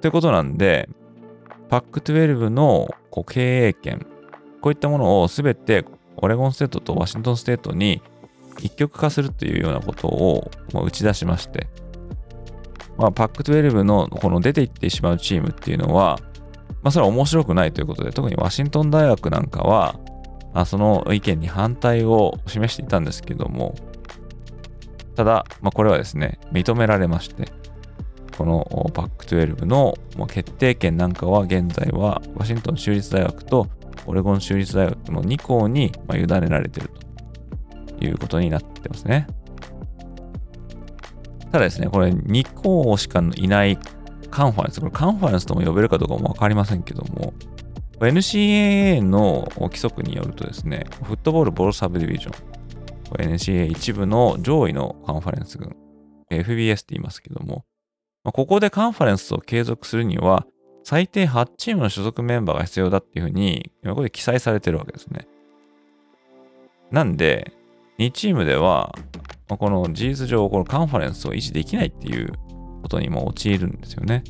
[0.01, 0.89] ということなんで、
[1.69, 4.05] パック12のこう経営権、
[4.61, 5.85] こういったものをすべて
[6.17, 8.01] オレゴンステートとワシントンステートに
[8.59, 11.67] 一極化するというようなことを打ち出しまして、
[12.97, 16.19] まあ、パック12のこの出ていってしまうチームっていうのは、
[16.81, 19.99] まあ、それは面白くないということで、特にワシントン大学なんかは、
[20.53, 23.75] あその意見に反対を示していたんですけども、
[25.15, 27.51] ただ、まあ、これはですね、認められまして、
[28.37, 29.93] このパック12の
[30.27, 33.67] 決定権なんかは現在はワシントン州立大学と
[34.05, 37.04] オレゴン州立大学の2校に、委ねられていると。
[38.01, 39.27] いうことになってますね。
[41.51, 43.77] ただですね、これ2校しかいない
[44.29, 47.33] カンファレンス、これカンファレンスとも呼べるかどうかもわかりませんけども、
[47.99, 55.75] NCAA の規則によるとですね、フットボールボールサブディビジョン、NCAA 一部の上位のカンファレンス群、
[56.29, 57.63] FBS って言いますけども、
[58.25, 60.45] ここでカンファレンスを継続するには、
[60.83, 65.27] 最低8チームの所属メンバーが必要だっていうふうに、ここで記載されてるわけですね。
[66.91, 67.53] なんで、
[67.97, 68.93] 2チームでは、
[69.47, 72.33] この事実上、このカンファレンスを維持できないっていう
[72.81, 74.23] ことにも陥るんですよね。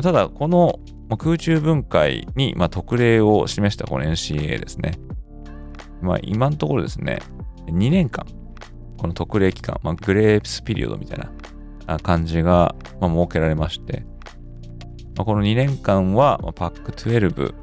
[0.00, 0.78] ただ、この
[1.16, 4.92] 空中分解に特例を示したこの NCA ですね。
[6.00, 7.20] まあ、今のところですね、
[7.66, 8.26] 2年間、
[8.98, 11.18] この特例期間、まあ、グレープスピリオドみたい
[11.86, 14.04] な感じが、ま、設けられまして、
[15.16, 17.54] ま、この2年間は、まあ、パック12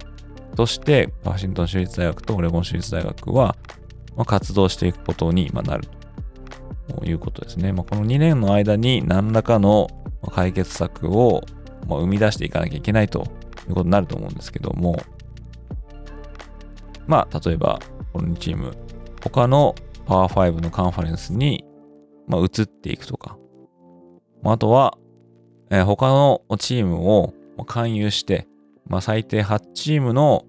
[0.56, 3.56] として、ワシントン州立大学とオレゴン州立大学は、
[4.16, 5.88] まあ、活動していくことになる
[6.88, 7.72] ということですね。
[7.72, 9.88] まあ、この2年の間に何らかの
[10.32, 11.42] 解決策を
[11.88, 13.24] 生み出していかなきゃいけないと
[13.68, 15.02] いうことになると思うんですけども、
[17.08, 17.80] まあ、例えば、
[18.14, 18.76] この2チーム、
[19.24, 21.66] 他のパワー5のカンファレンスに、
[22.28, 23.38] まあ、移っていくとか、
[24.42, 24.98] まあとは、
[25.70, 27.34] え、他のチームを
[27.66, 28.48] 勧誘して、
[28.88, 30.46] まあ、最低8チームの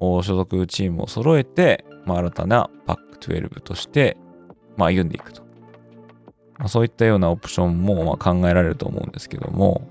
[0.00, 4.16] 所属チームを揃えて、まあ、新たなパック12として、
[4.76, 5.42] まあ、歩んでいくと。
[6.58, 9.88] まあ、そういったようなオプションもまあ考えられると思うんですけども、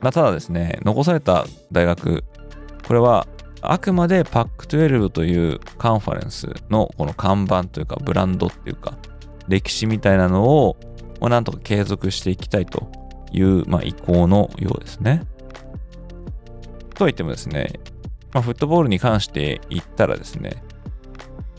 [0.00, 2.24] まあ、ただですね、残された大学、
[2.86, 3.26] これは
[3.62, 8.98] あくまでパック12というカンファレンスのこの看板というかブランドっていうか
[9.46, 10.76] 歴史みたいなのを
[11.20, 12.90] まなんとか継続していきたいと
[13.30, 15.24] いう、まあ、意向のようですね。
[16.94, 17.80] とは言ってもですね、
[18.32, 20.62] まあ、フットボールに関して言ったらですね、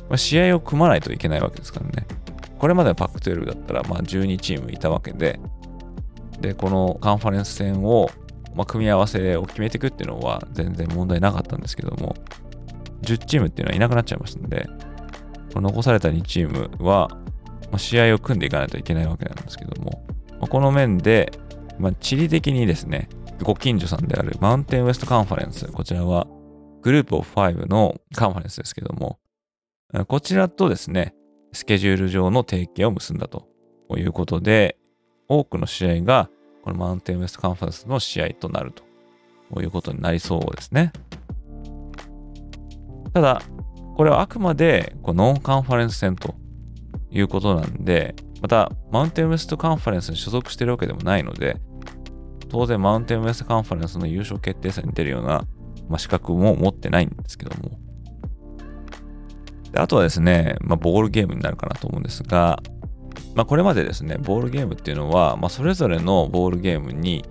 [0.10, 2.08] まあ、試合を組まないといけないわけですからね。
[2.60, 5.40] これまでのパック12だったら、まあ、12チームいたわけで、
[6.40, 8.10] で、このカンファレンス戦を、
[8.56, 12.16] まあ、組み合わせを決めていくっていうのは全然問題なかったんですけども、
[13.02, 14.68] 10チームっていうのはいなくなっちゃいましたんで、
[15.54, 17.10] この残された2チームは、
[17.72, 21.32] まあ、試合を組んでいかないといけないわけなんですけども、まあ、この面で、
[21.80, 23.10] まあ、地理的にですね、
[23.42, 26.28] ご近所さんであるマウンテンウエストカンファレンス、こちらは
[26.82, 29.20] グループオフ5のカンファレンスですけども、
[30.08, 31.14] こちらとですね、
[31.52, 33.48] スケジュール上の提携を結んだと
[33.96, 34.78] いうことで、
[35.28, 36.30] 多くの試合が
[36.64, 38.74] このマウンテンウエストカンファレンスの試合となる
[39.52, 40.92] ということになりそうですね。
[43.14, 43.42] ただ、
[43.96, 46.34] これはあくまでこうノンカンファレンス戦と
[47.12, 51.62] いうことなんで、また、マウンテンウエストカンファレンスに所属しているわけでもないので、
[52.50, 55.46] 当然、マウンテンウエストカンファレンスの優勝決定戦に出るような、
[55.88, 57.83] まあ、資格も持ってないんですけども。
[59.74, 62.62] であとはですね、まあ、ボールゲームになるかなと思うんですが、
[63.36, 67.26] まあ、これまでですね、ボールゲームっていうのは、まあ、それぞれのボールゲームに、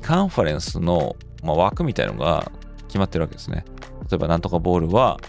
[0.00, 2.50] カンファレンスの、まあ、枠みたいのが
[2.88, 3.64] 決まってるわけですね。
[4.10, 5.20] 例えば、なんとかボールは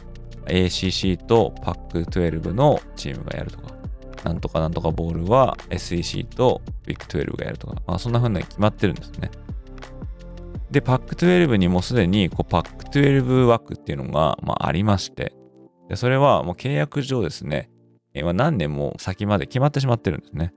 [0.46, 3.74] ACC とパック12のチームがやるとか、
[4.24, 9.32] なんとかなんとかボールは SEC と Big12 がやるとか、まあ、そんな風に決まってるんですね。
[10.72, 15.34] で、パック12にもすでにこうパック12枠っていうのが、まあ、ありまして、
[15.94, 17.70] でそれはもう契約上ですね、
[18.16, 20.52] えー、何年も先まで決まってしまってるんですね。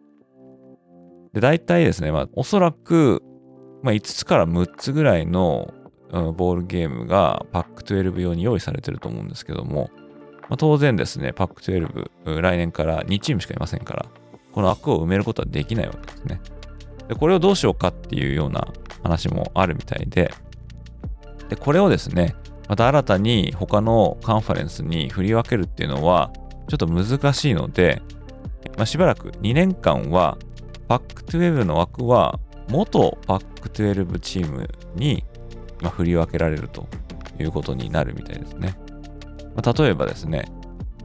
[1.35, 3.23] で、大体ですね、まあ、おそらく、
[3.83, 5.75] まあ、5つから6つぐらいの、
[6.11, 9.91] うん、ボールゲームがパック12用に用意されてると思うんですけども、
[10.49, 14.07] まあ、当然ですね、パック12、来年から2チームしかいませんから、
[14.53, 16.41] この枠を埋めることはできないわけですね。
[17.09, 18.67] で、これをどうしようかっていうような
[19.03, 20.33] 話もあるみたいで、
[21.51, 22.35] で、これをですね、
[22.69, 26.33] また新たに他のカンファレンスに振り分けるっていうのは、
[26.69, 28.03] ちょっと難しいので、
[28.77, 30.37] まあ、しばらく2年間は、
[30.89, 32.39] パック12の枠は
[32.69, 35.25] 元パック12チームに、
[35.93, 36.89] 振り分けられると
[37.39, 38.79] いうことになるみたいですね。
[39.55, 40.47] まあ、例えばですね、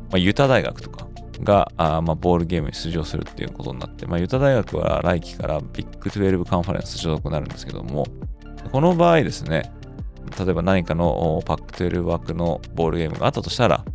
[0.10, 1.08] まあ、ユタ大学とか
[1.44, 8.06] があまあボールゲームに出場するっていうことになって、まあ、ユタ大学は来期からビッグ12カンファレンス所属になるんですけども、
[8.72, 9.72] この場合ですね、
[10.40, 13.86] 例えば何かのパック12枠のボールゲームがあったとしたら、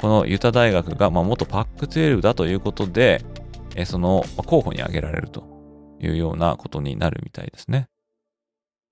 [0.00, 3.24] このユタ大学がまあ元パック12だということで、
[3.76, 5.44] えその候補に挙げられると
[6.00, 7.88] いうようなことになるみたいですね。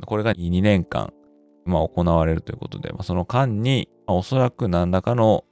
[0.06, 1.12] これが2年間、
[1.64, 5.44] まあ、行われるということで、まあ、その間に、まあ、おそらく何らかの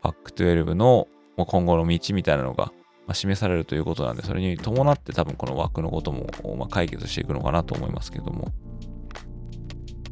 [0.00, 1.06] パック12の
[1.36, 2.72] 今後の道みたいなのが
[3.12, 8.48] 示されるということなんで、それに伴って多分この枠のことも解決していくのかなと思いますけども。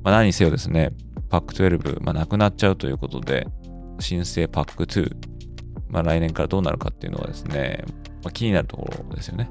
[0.07, 0.93] まあ、何せよですね、
[1.31, 3.49] パック12、まあ、なくなっちゃうということで、
[3.99, 5.11] 新生パック2、
[5.89, 7.85] まあ、来年からどうなるかっていうのはですね、
[8.23, 9.51] まあ、気になるところですよね。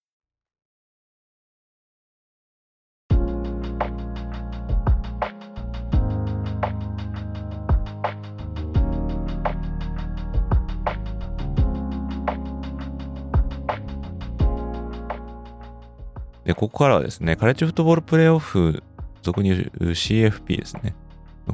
[16.51, 18.83] で、ここからはですね、カレッジフットボールプレイオフ
[19.21, 20.95] 俗に言う CFP ですね。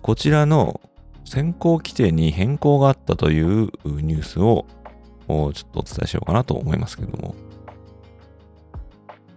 [0.01, 0.81] こちらの
[1.23, 4.65] 選考規定に変更があったというニュースを
[5.27, 7.35] ちょっとお伝えしようかなと思いますけども。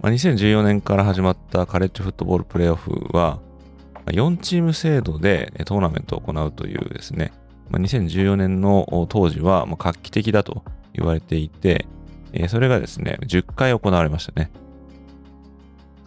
[0.00, 3.38] ま、2014年から始まったカレッジフットボールプレイオフは、
[4.06, 7.32] 4チーム制度でトーナメントを行うというですね、
[7.68, 11.86] ま、2014年の当時は画期的だと言われていて、
[12.48, 14.50] それがですね、10回行われましたね。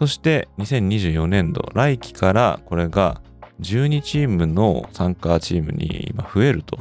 [0.04, 3.22] そして2024年度、来期からこれが
[3.62, 6.76] 12チームの参加チームに今増えると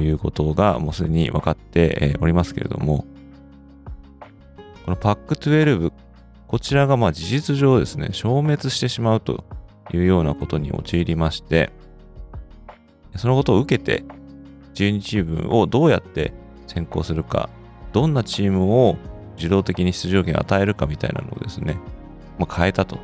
[0.00, 3.06] いうことがもうすでに分かっておりますけれども、
[4.84, 5.90] このパック12、
[6.46, 9.46] こちらがまあ事実上ですね、消滅してしまうと
[9.94, 11.70] いうようなことに陥りまして、
[13.16, 14.04] そのことを受けて、
[14.74, 16.34] 12チームをどうやって
[16.66, 17.48] 選考するか、
[17.94, 18.98] どんなチームを
[19.38, 21.78] 自動的に出場権を与えるかみたいなのをですね、
[22.38, 22.98] まあ、変えたと。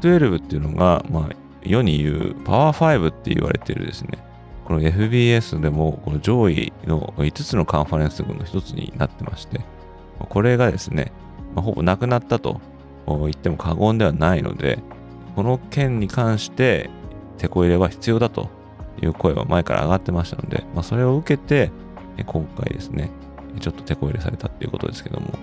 [0.00, 4.18] 12っていうのが、まあ、世に言うパワー5って言われてるですね、
[4.64, 9.60] この FBS でもこの上位の5つのカンファレンス群の一つになってまして、
[10.18, 11.12] これがですね、
[11.54, 12.60] まあ、ほぼなくなったと
[13.06, 14.78] 言っても過言ではないので、
[15.34, 16.90] この件に関して
[17.38, 18.48] 手こ入れは必要だと
[19.02, 21.70] いう声は前から上がってましたので、まあ、それを受けて、
[22.24, 23.10] 今回ですね、
[23.60, 25.34] ちょっと手こ入れされたっていうことですけども、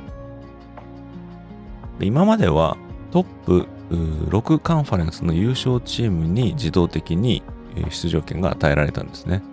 [1.99, 2.77] 今までは
[3.11, 7.43] トップ6カンファレンスの優勝チームに自動的に
[7.89, 9.43] 出場権が与えられたんですね。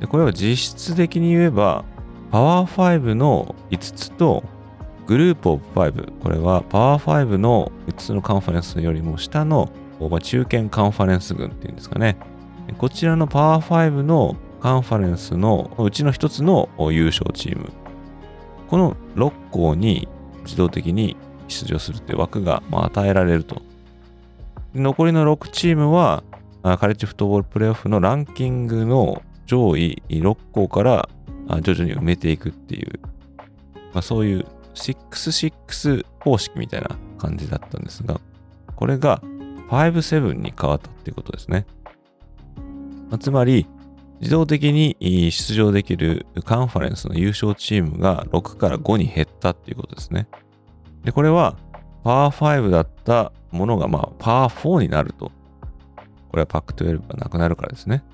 [0.00, 1.84] でこれは実質的に言えば、
[2.30, 4.44] パワー5の5つと
[5.06, 9.70] グループオブ5、これはパワー5の5つのカンファレンスよりも下の
[10.20, 12.16] 中堅カンファレンス群っていうんですかね。
[12.76, 17.70] こちらのパワー5のカンファレンスのうちの1つの優勝チーム。
[18.68, 20.06] この6校に
[20.48, 21.14] 自動的に
[21.46, 23.60] 出場するっていう枠がま与えられると。
[24.74, 26.24] 残りの6チームは、
[26.62, 31.08] カレッジフットボールプレイオフのランキングの上位6校から
[31.62, 32.98] 徐々に埋めていくっていう、
[33.92, 38.20] まあ、そういう6-6方式みたいな感じだったんですが、
[38.76, 39.22] これが
[39.68, 41.66] 5-7に変わったっていうことですね。
[43.10, 43.66] まあ、つまり、
[44.20, 44.96] 自動的に
[45.30, 50.26] 出場できるカンファレンスの優勝チームが6から5に減ったっていうことですね。
[51.04, 51.56] で、これは
[52.02, 55.30] パワー5だったものがまあパワー4になると。
[56.30, 58.04] これはパック12がなくなるからですね。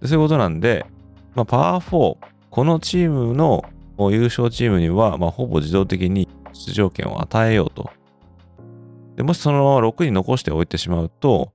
[0.00, 0.86] でそういうことなんで、
[1.34, 2.16] まあ、パワー4、
[2.50, 3.62] このチームの
[4.10, 7.90] 優勝チームには、まあ、ほぼ自動的に出場権を与えようと。
[9.16, 11.52] でもしその6に残しておいてしまうと、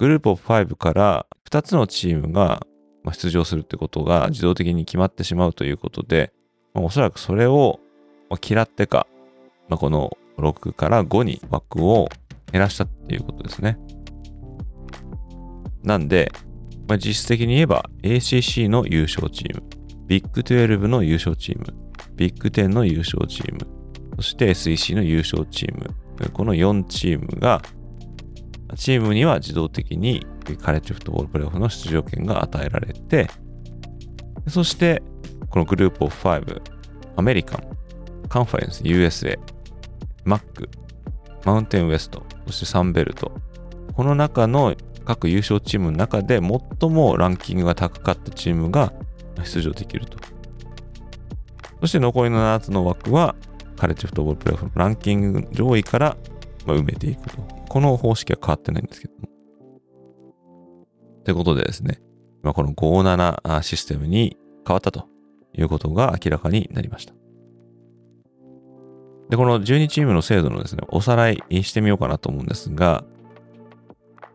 [0.00, 2.66] グループオブ5から2つのチームが
[3.12, 6.32] 出場するってことが自動的に決まってしまうということで、
[6.72, 7.80] まあ、おそらくそれを
[8.42, 9.06] 嫌ってか、
[9.68, 12.08] まあ、この6から5に枠を
[12.50, 13.78] 減らしたっていうことですね。
[15.82, 16.32] なんで、
[16.88, 19.62] まあ、実質的に言えば ACC の優勝チーム、
[20.06, 21.66] ビッグ12の優勝チーム、
[22.16, 23.66] ビッグ10の優勝チーム、
[24.16, 25.94] そして SEC の優勝チーム、
[26.32, 27.60] この4チームが
[28.76, 30.26] チームには自動的に
[30.62, 33.28] カレッジフットボールプレイオフの出場権が与えられて、
[34.48, 35.02] そして、
[35.48, 36.62] このグループオフ5、
[37.16, 37.62] アメリカン、
[38.28, 39.38] カンファレンス USA、
[40.24, 40.68] マック、
[41.44, 43.32] マウンテンウエスト、そしてサンベルト、
[43.94, 48.92] この中の各優勝チームの中で最もランキングが高かったチームが
[49.42, 50.18] 出場できると。
[51.80, 53.34] そして残りの7つの枠は
[53.76, 56.16] カレッジフットボールプレイオフのランキング上位から
[56.74, 57.42] 埋めていくと。
[57.68, 59.28] この方式は変わってないんですけども。
[61.24, 62.00] ということでですね、
[62.42, 65.08] まあ、この57システムに変わったと
[65.52, 67.14] いうことが明らかになりました。
[69.28, 73.04] で、この12チームの制度のですね、おさらいしてみようかなと思うんですが、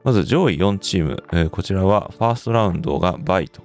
[0.05, 3.61] まず上位4チーム、えー、こちらはファーストラウンドがバイと。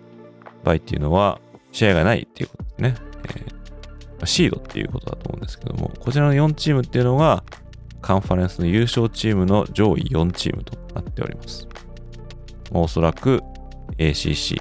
[0.64, 1.40] バイっていうのは
[1.72, 2.94] 試合がないっていうことですね。
[3.28, 7.44] えー、シードっていうことだと思うんですけども、こちらの4チームっていうのが
[8.00, 11.68] カンファレンスの優勝チームの上位4チームとなっております。
[12.72, 13.42] おそらく
[13.98, 14.60] ACC、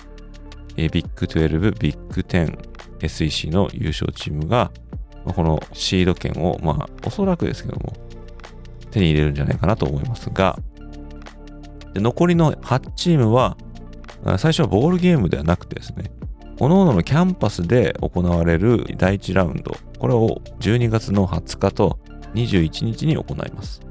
[0.76, 2.58] ビッグ12、ビッグ10、
[3.02, 4.72] SEC の優勝チームが、
[5.26, 7.94] このシード権を、まあ、おそらくですけども、
[8.92, 10.58] 手に入れるんじゃないかなと思いますが、
[11.94, 13.58] で残りの8チームは、
[14.38, 16.12] 最初はボールゲームではなくてですね、
[16.60, 22.00] 各々のキャンパスで行われる第1ラウンド、これを12月の20日と
[22.34, 23.82] 21日に行います。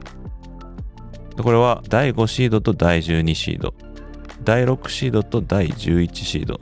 [1.42, 3.74] これは第5シードと第12シード、
[4.44, 6.60] 第6シードと第11シード、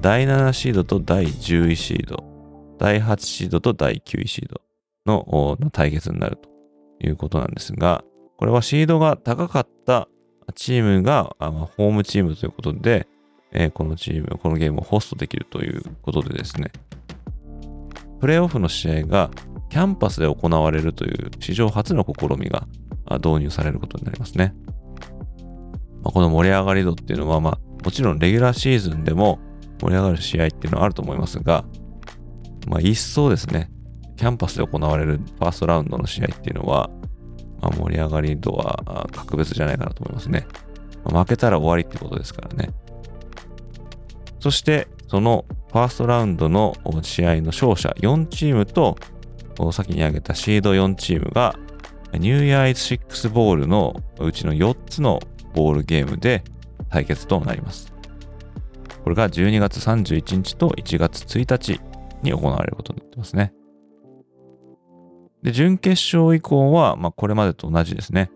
[0.00, 2.24] 第7シードと第10シード、
[2.78, 4.60] 第8シードと第9シード。
[5.06, 6.48] の対決になると
[7.06, 8.04] いうことなんですが、
[8.36, 10.08] これはシードが高かった
[10.54, 13.06] チームが、あ、ホームチームということで、
[13.52, 16.70] え、このチーム、このゲームをホストできるということでですね、
[18.20, 19.30] プレイオフの試合が
[19.70, 22.66] キャンパスで行われるという史上初の試みが
[23.18, 24.54] 導入されることになりますね。
[26.02, 29.38] まあ、この盛り上がり度っていうのは、まあ、もちろんレギュラーシーズンでも
[29.80, 31.64] 盛り上がる試合っていうのはあると思いますが、
[32.66, 33.70] まあ、一層ですね、
[34.16, 36.90] キャンパスで行われるファーストラウンドの試合っていうのは、
[37.60, 40.46] まあ、盛り上がり度は格別じゃないかなと思いますね。
[41.04, 42.70] まあ、負けたら終わりってことですからね。
[44.40, 48.96] そして、そのファーストラウンドの試合の勝者4チームと、
[49.72, 51.54] 先に挙げたシード4チームが、
[52.14, 55.20] ニューイヤーイズ6ボールのうちの4つの
[55.54, 56.42] ボールゲームで
[56.88, 57.92] 対決となります。
[59.04, 61.80] これが12月31日と1月1日
[62.22, 63.52] に行われることになってますね。
[65.42, 68.30] で、準決勝以降は、まあ、これまでと同じですね。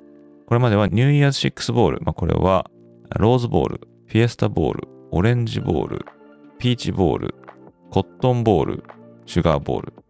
[0.46, 2.70] これまではニューイヤーズ6ボール、まあ、これは
[3.16, 6.06] ローズボール、フィエスタボール、オレンジボール、
[6.58, 7.34] ピーチボール、
[7.90, 8.84] コットンボール、
[9.26, 10.03] シュガーボール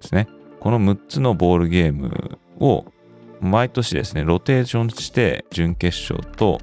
[0.00, 0.28] ですね。
[0.60, 2.86] この6つのボールゲームを
[3.40, 6.60] 毎年ですね、ロテーションして準決勝と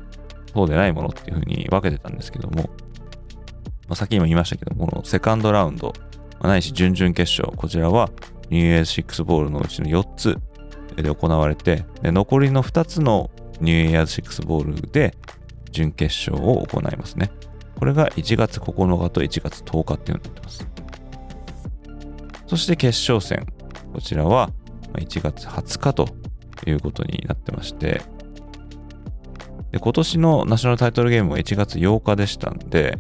[0.54, 2.70] そうでないものっていう風に分けてたんですけども、ま
[3.90, 5.94] あ、さっきも言いましたけども、このセカンドラウンド、
[6.40, 8.10] まあ、ないし準々決勝、こちらは
[8.50, 10.38] ニューイヤーズ6ボールのうちの4つ
[10.96, 13.32] で行われて、で残りの2つの
[13.62, 15.16] ニューイヤーズ6ボールで
[15.72, 17.32] 準決勝を行いますね。
[17.78, 20.68] これが1月9日と1月10日っていうのになってます。
[22.54, 23.48] そして決勝戦。
[23.94, 24.52] こちらは
[24.94, 26.08] 1月20日と
[26.68, 28.04] いうことになってまして、
[29.72, 33.00] で今年のナショナルタイトルゲームは1月8日でしたんで、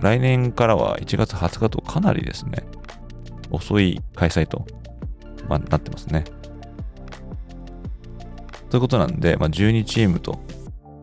[0.00, 2.64] 来年からは1月20日とかなりですね、
[3.50, 4.64] 遅い開催と、
[5.46, 6.24] まあ、なってますね。
[8.70, 10.40] ということなんで、まあ、12チームと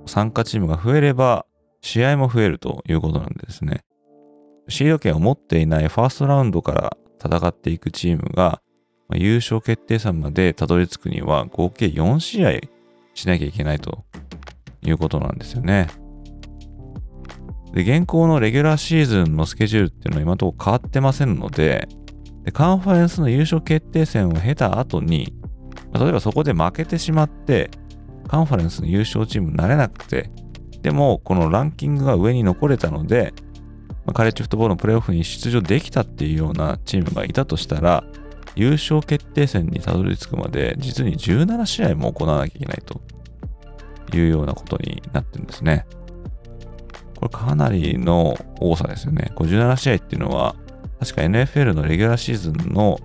[0.07, 1.45] 参加チームが増えれば、
[1.81, 3.81] 試合も増えるということなんでですね、
[4.67, 8.61] シード権を持っていないファーストラウンドから戦っていくチームが、
[9.07, 12.59] ま、優勝決定戦までたどり着くには合計4試合
[13.13, 14.03] しなきゃいけないと
[14.81, 15.87] いうことなんですよね。
[17.73, 21.87] で、現行のレギュラーシーズンのスケジュールっていうのは今のところ変わってませんので、
[22.43, 25.33] でカンファレンスの優勝決定戦を経た後に、
[25.93, 27.71] 例えばそこで負けてしまって、
[28.27, 30.29] カンファレンスの優勝チームになれなくて、
[30.81, 33.33] でもこのランキングが上に残れたので、
[34.05, 38.03] まあ、カレッジフットボールのプレーオフに出場できたっていうようなチームがいたとしたら、
[38.55, 43.01] 優勝決定戦にたどり着くまで実に17試合も行わなきゃいけないと
[44.15, 45.85] いうようなことになってるんですね。
[47.15, 49.31] これかなりの多さですよね。
[49.35, 50.55] 17試合っていうのは、
[50.99, 52.99] 確か NFL のレギュラーシーズンの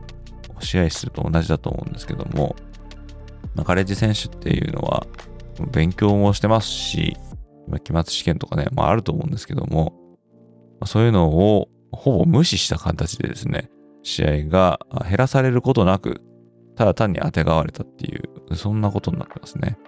[0.61, 2.57] 試合数と同じだと思うんですけども、
[3.55, 5.07] まあ、カレッジ選手っていうのは
[5.73, 7.17] 勉強もしてますし、
[7.85, 9.93] 期末試験とかね、まああると思うんですけども、
[10.87, 13.71] そういうのをほぼ無視した形でですね、
[14.03, 16.21] 試合が減らされることなく、
[16.77, 19.79] ただ単に当てがわれたっていう、そんなことになってますね。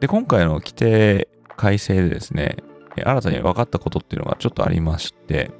[0.00, 2.56] で、今回の規定改正でですね、
[2.96, 5.50] 新たに分かったことっていうのがちょっとありまして、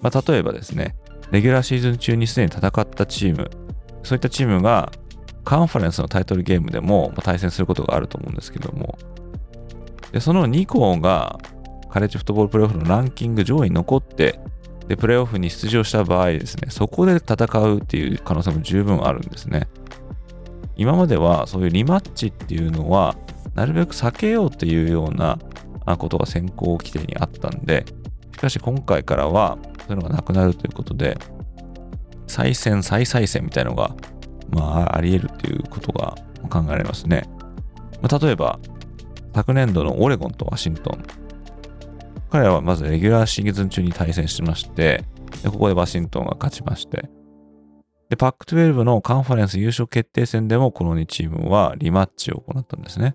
[0.00, 0.96] まあ、例えばですね、
[1.30, 3.50] レギュラーシーズン中にすでに戦ったチーム、
[4.02, 4.92] そういったチームが
[5.44, 8.98] カンファレンスのタイトルゲームでも対戦することがあると思うんですけども、
[10.12, 11.38] でその2校が
[11.94, 14.40] カレッジフットボールプレーオフのランキング上位に残って、
[14.88, 19.68] で、プレーオフに出場した場合ですね、そこで戦うっていう可能性も十分あるんですね。
[20.74, 23.14] 今まではそういうリマッチっていうのは、
[23.54, 25.38] なるべく避けようというような
[25.96, 27.86] ことが先行規定にあったんで、
[28.32, 31.16] しかし今回からはそういうのがなくなるということで、
[32.26, 33.94] 再選、再再選みたいなのが、
[34.50, 36.16] まあ、あり得るということが
[36.50, 37.22] 考えられますね。
[38.02, 38.58] まあ、例えば、
[39.32, 41.23] 昨年度のオレゴンとワシントン。
[42.34, 45.04] 彼らはまずレギュラーシーズン中に対戦しまして、
[45.44, 47.08] でここでワシントンが勝ちまして、
[48.08, 53.14] で、パック12のカンファレンス優勝決定戦でもこの2チームはリマッチを行ったんですね。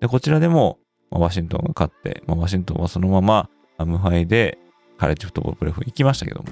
[0.00, 3.48] で、こちらでも、まあ、ワシントンが勝って、まあ、ワシントンはそのまま
[3.78, 4.58] 無敗で
[4.98, 6.48] カレッジフットボールプレーオフ行きましたけども。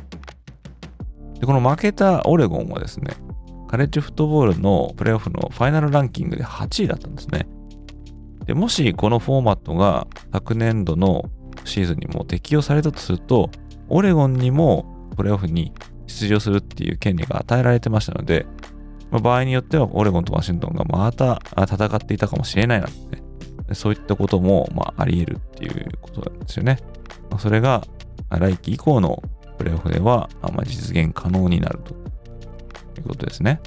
[1.40, 3.16] で、この負けたオレゴンはですね、
[3.66, 7.48] カレッジフットボールのプレーオフのファイナルランキングで8位だったんですね。
[8.46, 11.24] で、もしこのフォーマットが昨年度の
[11.64, 13.50] シーズンにも適用されたとすると、
[13.88, 15.72] オレゴンにもプレーオフに
[16.06, 18.46] 出場するっていう権利が与えられてましたので、
[19.10, 23.22] まあ、場合によってはオレゴンとワシントンがまた戦っていたかもしれないなんて、ね、
[23.72, 26.78] そういったこともまああり得るっていうことなんですよね。
[27.30, 27.86] まあ、それが
[28.30, 29.22] 来季以降の
[29.58, 31.94] プレーオフではま実現可能になると
[33.00, 33.60] いうことですね。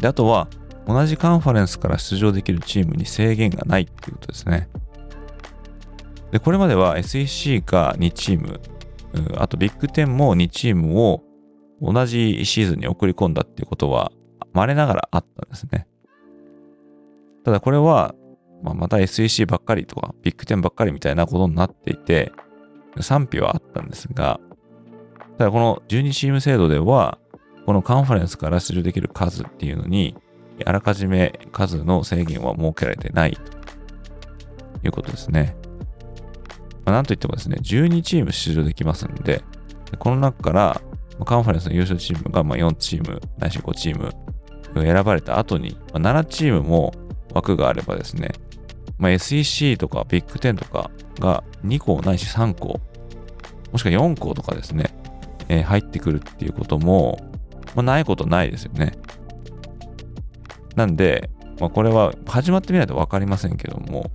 [0.00, 0.48] で、あとは
[0.86, 4.68] 同じカンファレンスから出場できるチームに制限がないっていうことですね。
[6.30, 8.60] で、これまでは SEC が2チーム、
[9.36, 11.22] あとビッグ10も2チームを
[11.80, 14.12] 同じシーズンに送り込んだっていうことは
[14.52, 15.86] 稀ながらあったんですね。
[17.44, 18.14] ただこれは、
[18.62, 22.32] まあ、また SEC ばっかりとかビッグ10ばっかりみたいなことになっていて、
[23.00, 24.40] 賛否はあったんですが、
[25.38, 27.18] ただこの12チーム制度では、
[27.66, 30.16] このカンファレンスから出場できる数っていうのに、
[30.64, 33.42] あらかじめ数の制限は設けられてないと
[34.86, 35.56] いうことですね。
[36.86, 39.42] まあ、なんといってもですね、12チーム出場できますんで、
[39.98, 40.80] この中から
[41.24, 44.14] カンファレンスの優勝チームがま4チーム、ないし5チーム
[44.74, 46.94] 選ばれた後に、ま7チームも
[47.34, 48.30] 枠があればですね、
[48.98, 52.80] まあ、SEC とかビッグ10とかが2校ないし3校、
[53.72, 54.96] もしくは4校とかですね、
[55.48, 57.18] えー、入ってくるっていうことも、
[57.74, 58.92] まあ、ないことないですよね。
[60.76, 64.10] なんで、まあ、これは始まってみないと分かりませんけども、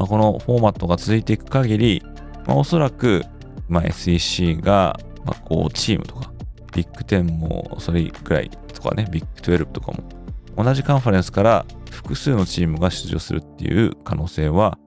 [0.00, 2.02] まあ、このフォーマットが続いていく限り、
[2.46, 3.22] まあ、おそらく、
[3.68, 6.32] まあ、SEC が、まあ、こうチームとか、
[6.74, 10.08] ビッグ10もそれくらいとかね、ビッグ12とかも、
[10.56, 14.78] 同じカンファレンスから複数のチームが出場するっていう可能性は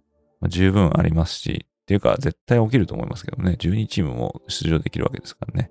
[0.47, 5.69] 十分ありますし、っていうか絶対起きると思いますけどね、12チームも出場できるわけですからね。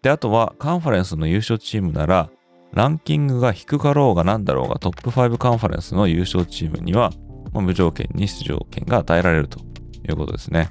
[0.00, 2.30] で、あとはカンファレンスの優勝チームなら、
[2.74, 7.12] ランキングが低かろうがなんだろうがトップ5カンファレンスの優勝チームには、
[7.52, 9.62] まあ、無条件に出場権が与えられるとい
[10.08, 10.70] うことですね。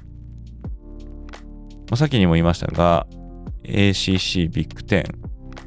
[1.90, 3.06] まあ、先にも言いましたが、
[3.64, 5.04] ACC、ビッグ10、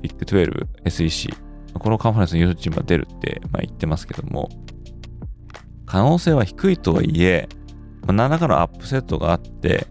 [0.02, 1.34] ビッグ12、SEC、
[1.74, 4.50] このカンファレンスの優勝チームが出るって、まあ、言ってますけども、
[5.88, 7.50] 可能性は低いとはいえ、
[8.02, 9.88] まあ、何らかのアップセットがあって、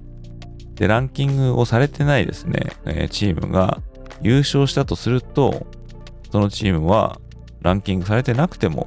[0.77, 3.81] で、ランキングをされてないですね、えー、チームが
[4.23, 5.67] 優勝したとすると、
[6.31, 7.21] そのチームは
[7.63, 8.87] ランキングされてなくても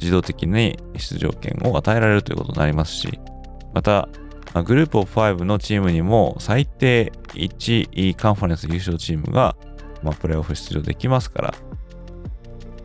[0.00, 3.20] 自動的に出場権を与えられるということになりますし、
[3.72, 4.08] また、
[4.64, 9.56] グループオブ5のチームにも最低1位カンファレンス優勝チームが、
[10.02, 11.54] まあ、プレーオフ出場できますから、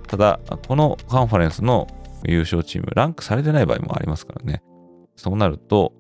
[0.08, 1.88] ただ、このカンファレンスの
[2.26, 4.64] 優勝チーム、ランクされてない場合もありますからね。
[5.16, 5.94] そうなると、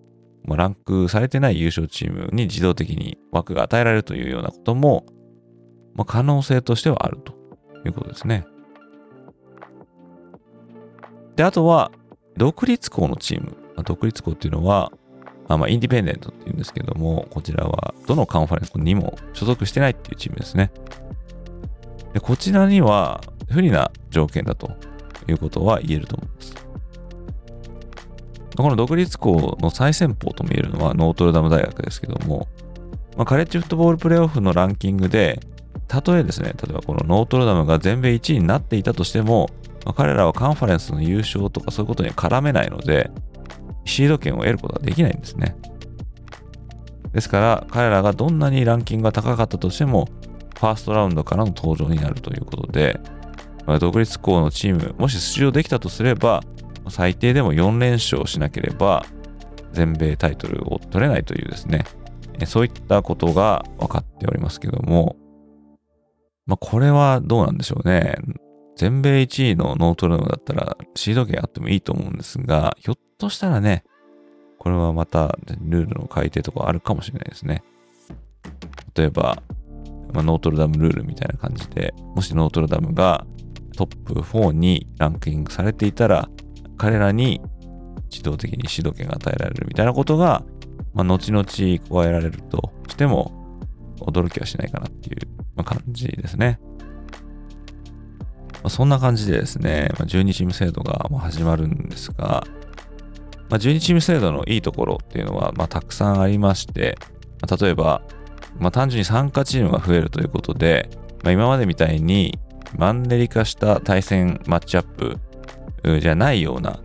[0.46, 5.06] まあ、ランクされてない優勝チームに自動的に枠が与えられるというようなことも、
[5.94, 7.39] まあ、可能性としてはあると
[7.86, 8.46] いうことですね。
[11.36, 11.92] で、あとは、
[12.38, 13.58] 独立校のチーム。
[13.84, 14.92] 独立校っていうのは、
[15.48, 20.72] あまあ、インディペンデントっていうんですけども、こちらはどのカンファレンスにも所属してないっていうチームですね。
[22.14, 24.72] でこちらには不利な条件だと
[25.28, 26.56] いうことは言えると思います。
[28.58, 32.48] この独立校の最先鋒とも言えるのはノートルダム大学ですけども、
[33.16, 35.40] まあ、カレッジフットボールプレーオフのランキングで、
[35.90, 39.50] たとえですね、例えばこのノートルダムが全米1位になっていたとしても、
[39.86, 43.10] まあ、彼らはカンファレンスの優勝とかそういうことには絡めないので、
[43.86, 45.56] シード権を得ることができないんですね。
[47.12, 50.08] ですから、彼らがどんなにランキングが高かったとしても、
[50.60, 53.00] ファーストラウンドからの登場になるということで、
[53.66, 56.44] まあ、独立校のチーム、もし出場できたとすれば、
[56.90, 59.06] 最低でも4連勝しなければ、
[59.74, 61.86] 全米タイトルを取れないというですね、
[62.46, 65.16] そういったことが分かっておりますけども、
[66.50, 68.16] まあ、これはどうなんでしょうね。
[68.76, 73.84] 全米1位のノートルダムだったらシード権あってもいいと思うんですが、ひょっとしたらね、
[74.58, 77.62] これはまたルールの改定とかあるかもしれないですね。
[78.96, 79.44] 例えば、
[80.12, 83.28] まあ、ノートルダムルールみたいな感じで、もしノートルダムが
[83.78, 86.30] トップ4にランキングされていたら、
[86.80, 87.42] 彼らに
[88.10, 90.44] 自動的に指導権が与えられるみたいなことが、
[90.96, 93.39] まあ、後々加えられるとしても
[94.00, 96.60] 驚きはしないかなっていう感じですね。
[98.62, 102.46] まあ、そんな感じでですね、まあ、12チーム制度が始まるんですが、
[103.50, 106.98] まあ、12チーム制度のいいところっていうのは、ま、たくさんありまして、
[107.42, 108.02] ま、例えば、
[108.60, 110.90] ま、単純に参加チームが増えるということで、
[111.24, 112.38] ま、今までみたいに
[112.78, 115.18] マンネリ化した対戦マッチアップ
[116.00, 116.80] じゃないような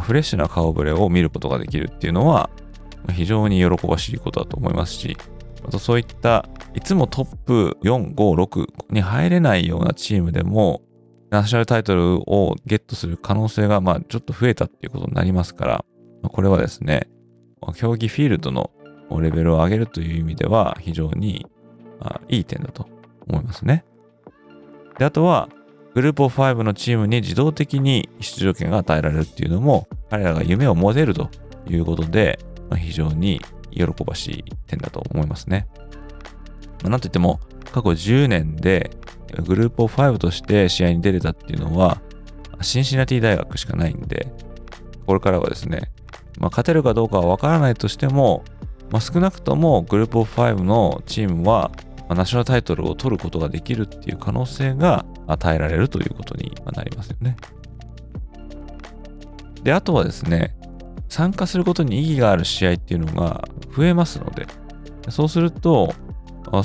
[0.00, 2.50] フレッシュな顔ぶれを見ることができるっていうのは
[3.12, 5.16] 非常に喜ばしいことだと思いますし、
[5.64, 10.82] またそういったいつもトップ4、5、6に入れないようなチームでも
[11.30, 15.84] ナショナルタイトルをゲットする可能性がまあちょっと増えたっていうことになりますから、
[16.22, 17.08] これはですね、
[17.74, 18.70] 競技フィールドの
[19.20, 21.46] レベルを上げるという意味では非常に
[22.28, 22.88] いい点だと
[23.26, 23.84] 思いますね。
[24.98, 25.48] で、あとは、
[25.94, 31.30] グループ5のチームに自動的に出場権が与えられるっていうのも、彼らが夢を持てると
[31.68, 32.38] いうことで、
[32.68, 33.40] まあ、非常に
[33.74, 35.66] 喜ばしい点だと思いますね。
[36.82, 37.40] まあ、なんといっても、
[37.72, 38.90] 過去10年で
[39.44, 42.00] グループ5として試合に出れたっていうのは、
[42.60, 44.32] シンシナティ大学しかないんで、
[45.06, 45.90] これからはですね、
[46.38, 48.44] まあ、勝てるかどうかはわからないとしても、
[48.90, 51.70] まあ、少なくともグループ5のチームは
[52.08, 57.36] まナショナルタイトルを取ることができるっていう可能性が与えられるということになりますよね。
[59.62, 60.54] で、あとはですね、
[61.14, 63.46] 参加することに意義がある試合っていうのが
[63.76, 64.48] 増えますので、
[65.10, 65.94] そうすると、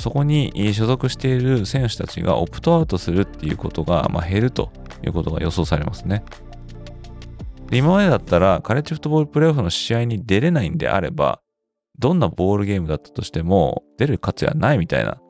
[0.00, 4.72] そこに所属している選手たちがオプトアウトするっていうことが、ま減ると
[5.04, 6.24] いうことが予想されますね。
[7.70, 11.40] 今までだったらカレッジフットボールプレーオフの試合に出れないんであれば、
[12.00, 15.20] どんなボールゲームだったとしても出る価値はないみたいな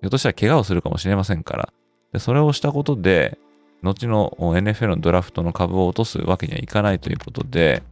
[0.00, 1.72] ひょっとしたら怪我をするかもしれませんから。
[2.12, 3.38] でそれをしたことで、
[3.82, 7.84] 後の NFL のドラフトの株を落とすわけにはいかないということで、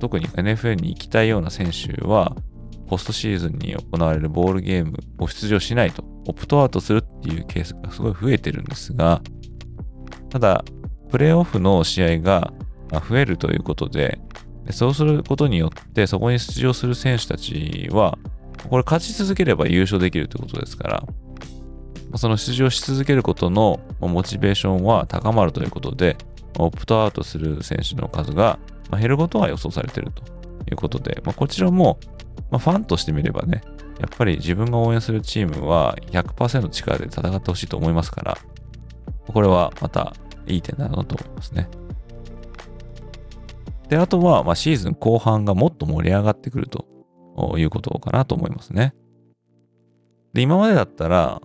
[0.00, 2.36] 特に NFL に行きたいような選手は、
[2.88, 9.22] ポストシーズンに行われるボールゲームを出場しないと、オプトアウトするっていうケースがすごい増えてるんですが、
[10.30, 10.64] ただ、
[11.10, 12.52] プレーオフの試合が
[13.08, 14.18] 増えるということで、
[14.70, 18.18] そうすることによってそこに出場する選手たちは、
[18.68, 21.04] これ勝ち続ければ優勝できるということですから、
[22.16, 26.16] その出場し続けることのモチベーションは高まるということで、
[26.58, 28.58] オプトアウトする選手の数が
[28.90, 30.22] ま減ることは予想されていると
[30.70, 31.98] いうことで、まあ、こちらも、
[32.50, 33.62] まあ、ファンとしてみればね、
[34.00, 38.38] やっぱり自分が応援するチームは100%力で戦ってほしいと思いますから、
[39.26, 40.14] これはまた
[40.46, 41.68] いい点だなと思いますね。
[43.88, 46.86] で、あとは、ま、シーズン後半がもっと盛り上がってくると
[47.58, 48.94] いうことかなと思いますね。
[50.32, 51.40] で、今までだったら、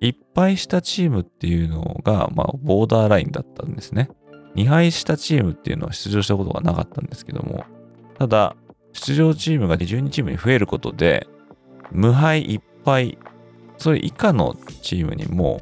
[0.00, 4.08] 1敗したチームっていうのが、まあ、ボーダーラインだったんですね。
[4.56, 7.64] 2敗したチームっていうのは出場したことがなかったんですけども、
[8.18, 8.56] ただ、
[8.92, 11.26] 出場チームが12チームに増えることで、
[11.90, 13.18] 無敗1敗、
[13.78, 15.60] それ以下のチームにも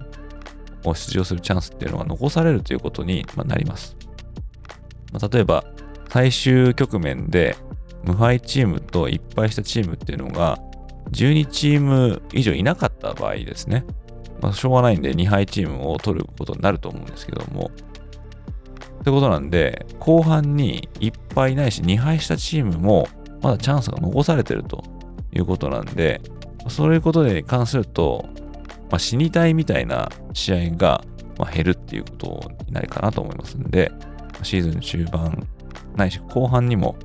[0.85, 3.97] 出場するチャンスっていうのが残されるということになります。
[5.13, 5.65] ま、例えば、
[6.09, 7.57] 最終局面で
[8.05, 10.59] 無敗チームと1敗したチームっていうのが
[11.13, 13.85] 12チーム以上いなかった場合ですね。
[14.41, 17.71] まあ、しょうがないんで2敗チームを取ることになると思うんですけども。
[19.01, 23.09] ってことなんで、後半に1敗ないし2敗したチームも
[23.43, 24.85] まだチャンスが残されてると
[25.33, 26.21] いうことなんで、
[26.69, 28.29] そういうことに関すると、
[28.91, 31.03] まあ、死にたいみたいな試合が
[31.39, 33.91] まあ減るっていうことになるかなと思いますんで、
[34.43, 35.47] シーズン中盤
[35.97, 36.97] ないし後半にも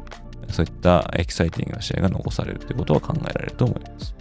[0.49, 4.15] そういったエキサイティングな試合が残されるということは考えられると思います。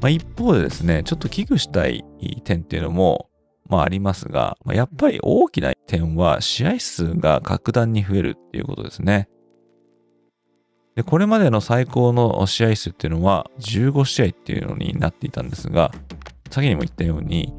[0.00, 2.04] まあ、一方でですね、ちょっと危惧したい
[2.44, 3.27] 点っていうのも、
[3.68, 9.28] まあありますが、ま、やっぱり大きな点は試合数が格段に増えるっていうことですね。
[10.96, 15.92] で、これまでの最高の試合数っていうのは15試合っていうのになっていたんですが、
[16.50, 17.54] 先にも言ったように、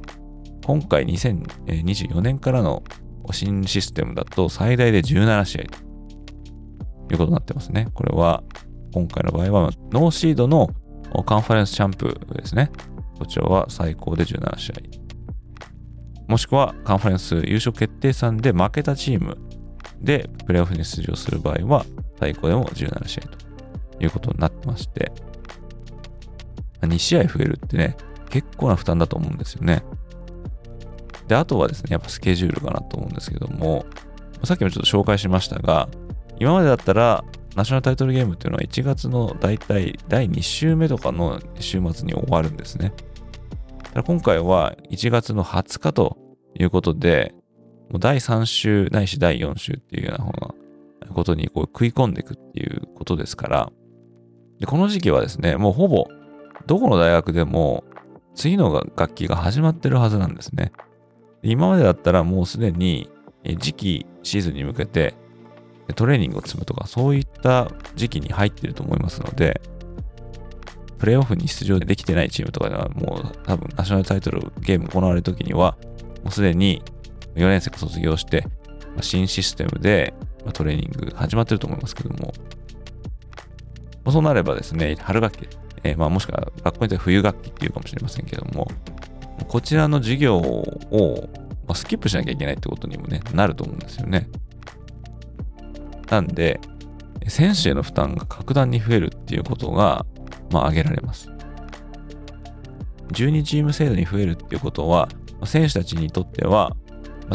[0.65, 2.83] 今回2024年からの
[3.31, 7.87] 新システムだと最大で17試合ということになってますね。
[7.93, 8.43] これは
[8.93, 10.69] 今回の場合はノーシードの
[11.25, 12.71] カンファレンスチャンプですね。
[13.17, 14.75] こちらは最高で17試合。
[16.29, 19.37] もしくはカンファレンス優勝決定戦で負けたチーム
[19.99, 21.85] でプレーオフに出場する場合は
[22.19, 25.11] 最高でも17試合ということになってまして、
[26.81, 27.97] 2試合増えるってね、
[28.29, 29.83] 結構な負担だと思うんですよね。
[31.27, 33.87] で、あとはですね、やっぱスケジュールかなと思うんですけども、
[34.43, 35.89] さっきもちょっと紹介しましたが、
[36.39, 37.25] 今までだったら
[37.55, 42.93] ナショナルタイトルゲームっていうのは1月の大体第2週目とかの週末に終わるんですね。
[43.95, 46.17] 今回は1月の20日と
[46.57, 47.33] いうことで、
[47.89, 50.31] もう第3週ないし第4週っていうような方
[51.01, 53.71] なことにこう食い込んでいくっていうことですから、
[54.59, 56.07] でこの時期はですね、もうほぼ
[56.67, 57.83] どこの大学でも
[58.35, 60.71] 次の楽器が始まってるはずなんですね。
[61.41, 63.09] 今までだったらもうすでに
[63.59, 65.15] 次期シーズンに向けて
[65.95, 69.61] トレーニングを積むとかそういった時期に入ってると思いますので、
[70.99, 75.77] プレイオフに出場できてないチームとかではもう多分ナショナルタイトルゲーム行われる時には
[76.23, 76.83] もうすでに
[77.35, 78.45] 4年生が卒業して
[79.01, 80.13] 新システムで
[80.53, 82.33] トレーニング始まってると思いますけども、
[84.11, 85.47] そうなればですね、春学期、
[85.83, 88.67] えー、まあもしくは学校によって冬学期っていうかもしれませんけども、
[89.47, 91.29] こちらの授業を
[91.73, 94.27] スキップしなきゃいけないってことにもね、なると思うんですよね。
[96.09, 96.59] なんで、
[97.27, 100.05] 選手への負担が格段に増えるっていうことが、
[100.51, 101.29] まあ、挙げられます。
[103.13, 105.09] 12チーム制度に増えるっていうことは、
[105.45, 106.75] 選手たちにとっては、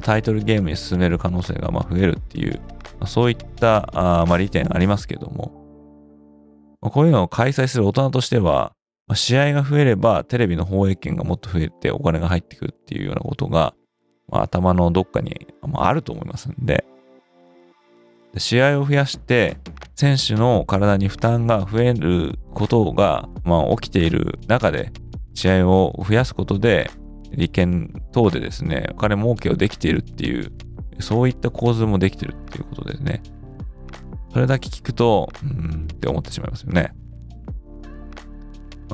[0.03, 2.61] タイトルゲームに進める可能性がま増えるっていう、
[3.07, 5.65] そういったあま利点ありますけども、
[6.81, 8.73] こういうのを開催する大人としては、
[9.15, 13.75] 試合が増えればテレビの放映権がもっと増えてお金が入ってくるっていうようなことが、
[14.29, 16.85] ま、頭のどっかにあると思いますんで、
[18.37, 19.57] 試合を増やして
[19.95, 24.93] 選手の体に負担が増えることが、まあ、起きている中で
[25.35, 26.91] 試合を増やすことで
[27.37, 30.53] 利権等でですね、お金儲けをできているっていう、
[31.01, 33.23] そういった構図もできてるっていうことですね。
[34.33, 36.95] それだけ聞くと、うんって思ってしまいますよね。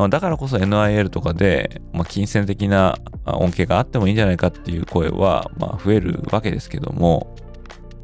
[0.09, 7.37] だからこそ NIL とかで、まあ、金銭的な恩恵があってもいいんじゃないかっていう声は、まあ、増えるわけですけども、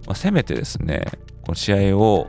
[0.07, 1.07] まあ、せめてですね、
[1.47, 2.28] この試合を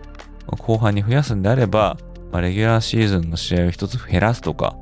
[0.59, 1.97] 後半に増やすんであれば、
[2.31, 4.77] まあ、レギュラーシーズンの試合を一つ減らすとか、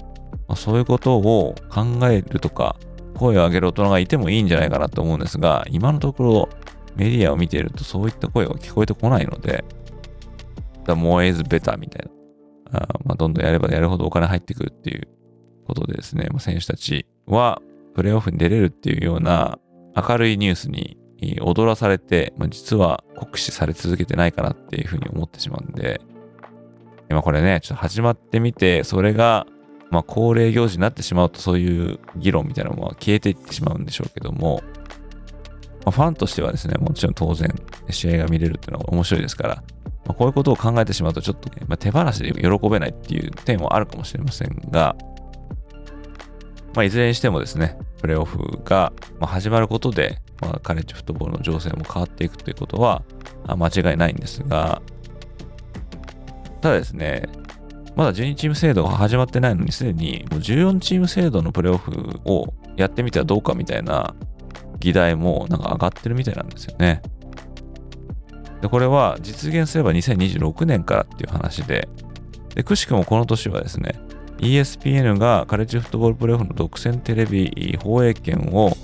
[0.48, 2.76] まあ、そういうことを考えるとか、
[3.18, 6.50] 声を上げる大人がいてもいいんじゃないかなと思うんですが、今のところ
[6.98, 9.64] メディアを見ているとそういった声が聞こえてこないので、
[10.86, 12.06] The more is better みたい
[12.72, 12.80] な。
[12.80, 15.08] あまあ、どんどんやればやるほどお金入ってくるっていう
[15.66, 17.62] ことでですね、まあ、選手たちは
[17.94, 19.60] プレーオフに出れるっていうような
[19.96, 20.98] 明るいニュースに
[21.42, 26.02] 踊らされて、まあ、実は酷使され続けてないかなっていうふうに思ってしまうんで、
[27.10, 29.46] 今これね、ちょっと始まってみて、それが、
[29.92, 34.62] まあ、恒例行事になってしまうと、そういう議論みたいなものは消えていってしまうんでしょうけども、
[35.86, 37.54] まあ、ファンとしてはですね、もちろん当然、
[37.90, 39.64] 試合が見れるっていうのは面白いですから、
[40.06, 44.96] まあ、こういうことを考えてしまうと、ちょっと、ね、まあ、手放しで喜べないっていう点はあるかもしれませんが、
[46.74, 48.92] まあ、いずれにしてもですね、プレーオフが
[49.22, 53.04] 始まることで、まあ、カレッジフットボールの情勢も変わっていくということは
[53.48, 54.82] 間違いないんですが、
[56.62, 57.24] ただですね、
[57.96, 64.14] まだ12チーム制度が始まってないのに、すでにもう14チーム制度のプレーオフをやってみてはどうかみたいな
[64.80, 67.02] 議題もなんか上がってるみたいなんですよね。
[68.62, 71.88] で、これは実現すれば2026年からっていう話で、
[72.56, 73.96] で、くしくもこの年はですね、
[74.40, 78.76] ESPN がカレッジフットボールプレーオフの独占テレビ放映権を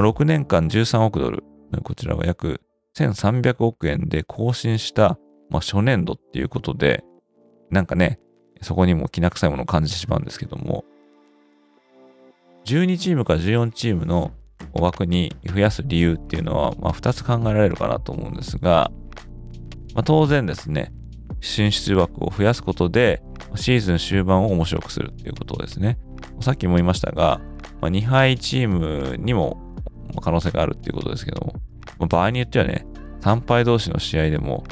[0.00, 1.44] 6年間13億ドル、
[1.82, 2.60] こちらは約
[2.96, 5.18] 1300億円で更新した、
[5.50, 7.04] まあ、初年度っていうことで、
[7.70, 8.20] なんかね、
[8.62, 10.84] そこにもきな臭いものを感じてしまうんですけども、
[12.64, 14.32] 12チームか14チームの
[14.72, 18.90] 枠に増やす理由っていうのは、まあ、2つ考えられるかなと思うんですが、
[19.94, 20.92] まあ、当然ですね、
[21.40, 23.22] 進出枠を増やすことで、
[23.54, 25.98] シーズン終盤を面白くするっていうことですね。
[26.40, 27.40] さっきも言いましたが、
[27.80, 29.65] まあ、2敗チームにも
[30.20, 31.40] 可能性があるっていうことですけど
[31.98, 32.86] も、場合によってはね、
[33.20, 34.64] 3敗同士の試合でも、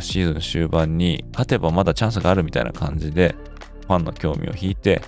[0.00, 3.34] シーズン終盤に勝てばまだチャンスがあるみたいな感じで、
[3.86, 5.02] ファンの興味を引いて、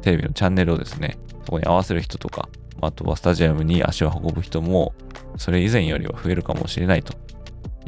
[0.00, 2.48] テレビのチャンネルをですね、そこに合わせる人とか、
[2.80, 4.94] あとはスタジアムに足を運ぶ人も、
[5.36, 7.14] それ以前よりは増えるかもしれないと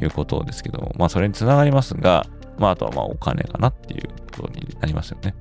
[0.00, 2.26] いうことですけども、まあそれにつながりますが、
[2.58, 5.34] まああとはまあお金かなっていうことになりますよね。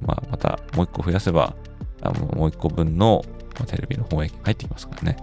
[0.00, 1.54] まあまたもう一個増やせば、
[2.02, 5.16] あのもう一個分のテレビの放映権入ってきますからね。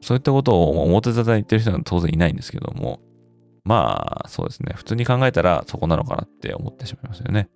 [0.00, 3.00] そういったことを表沙汰に言ってる人は当然いないんですけども、
[3.64, 4.72] まあそうですね。
[4.74, 7.48] 普通に考えたらそこなのかなって思ってしまいますよね。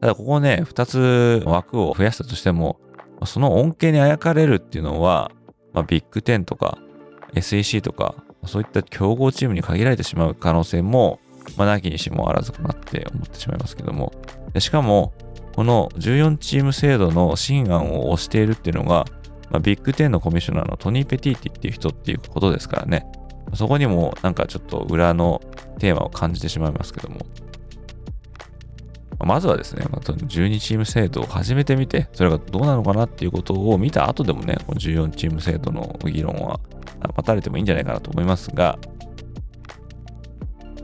[0.00, 2.80] ただここね、二つ枠を増やしたとしても、
[3.24, 5.30] その恩恵にあやかれるっていうのは、
[5.72, 6.78] まあ、ビッグ10とか
[7.34, 11.20] SEC とか、そういった競合チームに限られてしまう可能性も、
[11.56, 14.12] まあ、なきにしもあらずかなって思ってしまいますけども。
[14.52, 15.12] でしかも、
[15.54, 19.04] この14チーム制度の新案を推しているっていうのが、
[19.50, 23.06] まあ、ビッグ10のコミッショナーのトニー・ペティティっていう人っていうことですからね。
[23.54, 25.42] そこにもなんかちょっと裏の
[25.78, 27.20] テーマを感じてしまいますけども。
[29.24, 36.58] まずはですね、まあ、12チーム制度を始めてみて、それがどうなのかなっていうことを見た後でもね、この14チーム制度の議論は
[37.14, 38.78] 待たれてもいいんじゃないかなと思いますが、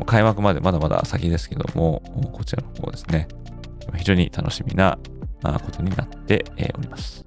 [0.06, 2.00] 開幕までまだまだ先ですけども、
[2.32, 3.26] こちらの方ですね、
[3.96, 4.98] 非常に楽しみな
[5.42, 6.44] ことになって
[6.76, 7.24] おります。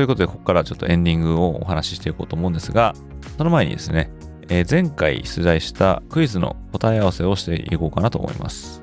[0.00, 2.94] ということで、ここからちょっとエンディングをお話ししていこうと思うんですが、
[3.36, 4.10] その前にですね、
[4.48, 8.82] えー、前回出題したクイズの答え合わせをしていこうかなと思います。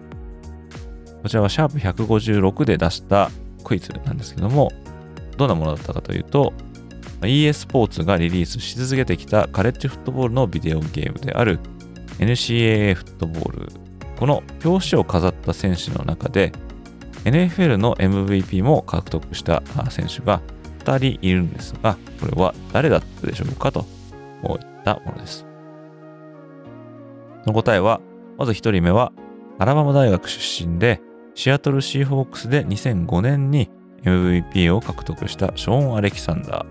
[1.24, 3.32] こちらはシャープ156で出した
[3.63, 4.72] クイズなんですけども、
[5.38, 6.53] どんなものだったかというと、
[7.26, 11.59] EA スポーツがリリースし続けてきたカレッジフットボールのビデオゲームである
[12.20, 13.70] NCAA フットボール。
[14.20, 16.51] この表紙を飾った選手の中で
[17.24, 20.41] NFL の MVP も獲得した選手が
[20.88, 23.86] 2人いるんですが、これは誰だったでしょうかと
[24.42, 25.46] こういったものです。
[27.44, 28.00] その答えは、
[28.38, 29.12] まず1人目は、
[29.60, 31.02] アラバマ大学出身で、
[31.36, 33.70] シアトルシーホークスで2005年に
[34.04, 36.66] MVP を獲得したショーン・アレキサンダ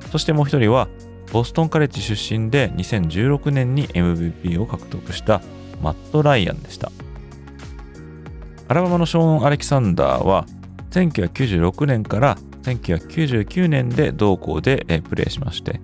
[0.00, 0.08] ー。
[0.10, 0.88] そしてもう1人は、
[1.32, 5.40] ボストンカレッジ出身で2016年に MVP を獲得した
[5.82, 6.92] マット・ライアンでした。
[8.68, 10.46] アラバマのショーン・アレキサンダーは
[10.90, 15.80] 1996年から1999年で同校でプレーしまして、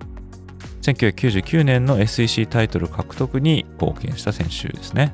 [0.81, 5.13] 1999年の SEC タイトル獲得に貢献した選手ですね。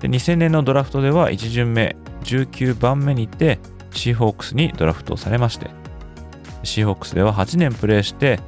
[0.00, 1.94] で2000年のドラフトでは1巡目
[2.24, 3.60] 19番目にて
[3.92, 5.70] シーホークスにドラフトされまして、
[6.64, 8.40] シーホークスでは8年プレーして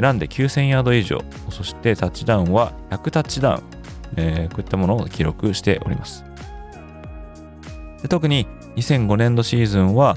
[0.00, 1.18] 選んで9000ヤード以上、
[1.50, 3.62] そしてタッチダウンは100タッチダウン、
[4.16, 6.24] えー、こういったものを記録しております。
[8.00, 8.46] で特に
[8.76, 10.16] 2005年度シーズンは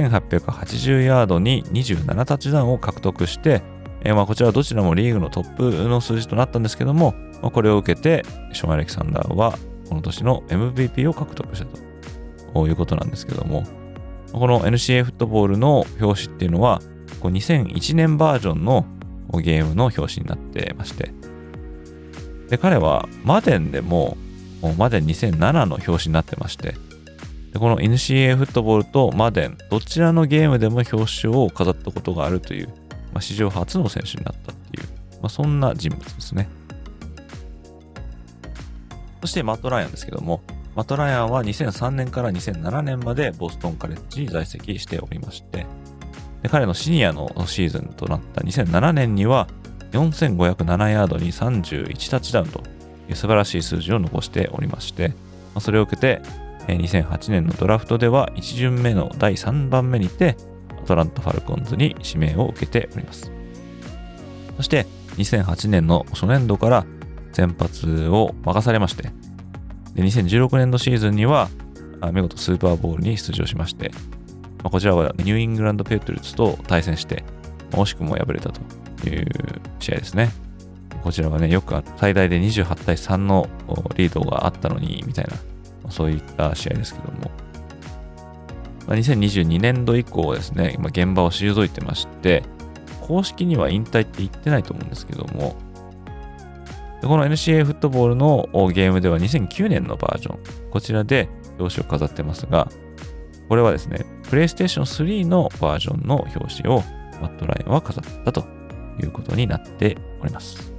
[0.00, 3.62] 1880ヤードに27タッチダウンを獲得して、
[4.02, 11.66] えー、まあこちらどちらもリーグのトップの数字となったんですけども、まあ、これを受けてショーン・アレキサンダーはこの年の MVP を獲得した
[12.52, 13.64] ということなんですけども、
[14.32, 16.80] この NCA フットボールの表紙っていうのは、
[17.20, 18.86] こう2001年バージョンの
[19.40, 21.12] ゲームの表紙になってまして、
[22.48, 24.16] で彼はマデンでも
[24.76, 26.74] マデン2007の表紙になってまして、
[27.54, 32.66] でこの NCA フットボールとマデン、どちらのゲームでも表彰を飾ったことがあるという、
[33.12, 34.88] まあ、史上初の選手になったっていう、
[35.22, 36.48] まあ、そんな人物ですね。
[39.20, 40.42] そしてマット・ライアンですけども、
[40.74, 45.64] マット・ライアンは2003年から2007年までボストンカレッジに在籍しておりまして、
[46.42, 49.46] で彼のシニアのシーズンとなった2007年には
[49.92, 52.60] 4507ヤードに31タッチダウンと
[53.08, 55.14] いう素晴らしい数字を残しておりまして、
[55.54, 56.20] ま、それを受けて
[56.66, 60.36] 2008年のドラフトでは1巡目の第3番目にて
[60.82, 63.30] アトランタ・ファルコンズに指名を受けております。
[64.56, 64.86] そして
[65.16, 66.86] 2008年の初年度から
[67.32, 69.04] 先発を任されまして、
[69.94, 71.48] で2016年度シーズンには
[72.12, 73.90] 見事スーパーボールに出場しまして、
[74.62, 77.24] まあ、こちらはニューイングランド・ペトルツと対戦して、
[77.72, 78.60] 惜しくも敗れたと
[79.08, 79.26] いう
[79.80, 80.30] 試合ですね。
[81.02, 83.48] こちらはね、よく最大で28対3の
[83.96, 85.32] リードがあったのに、みたいな
[85.90, 87.30] そういった試合ですけども、
[88.86, 92.42] まあ、2022年度以降ですね、今現場を退いてまして、
[93.00, 95.56] 公式には引退って言ってないと思うんですけども、
[97.02, 100.38] この NCA フットボールのゲームでは2009年のバージョン、
[100.70, 101.28] こちらで
[101.58, 102.68] 表紙を飾ってますが、
[103.48, 106.82] これはですね、PlayStation 3のバージョンの表紙を
[107.20, 108.46] マットラインは飾ったと
[109.02, 110.73] いうことになっております。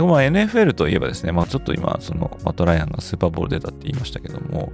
[0.00, 4.72] でまあ NFL といえばですね、まあ、ちょっと今、そのマト・ライアンがスーパーボール出たって言いましたけども、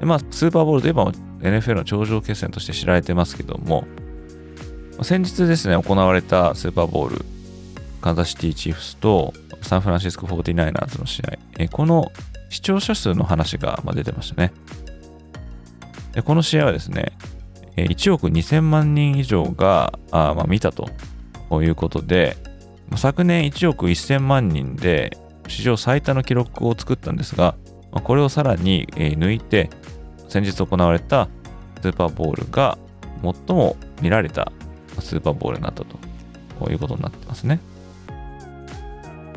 [0.00, 3.84] でまあ、スーパーボールといえば NFL の頂上決戦として知られてますけども、
[5.02, 7.24] 先日ですね、行われたスーパーボール、
[8.00, 12.10] カンザシティ・チーフスとサンフランシスコ 49ers の試合、えこの
[12.48, 14.52] 視聴者数の話が出てましたね。
[16.12, 17.12] でこの試合はですね、
[17.76, 20.88] 1億2000万人以上があ、まあ、見たと
[21.62, 22.38] いうことで、
[22.96, 25.16] 昨年1億1000万人で
[25.48, 27.56] 史上最多の記録を作ったんですが、
[27.92, 29.70] これをさらに抜いて、
[30.28, 31.28] 先日行われた
[31.82, 32.78] スーパーボールが
[33.22, 34.50] 最も見られた
[35.00, 37.60] スーパーボールになったということになってますね。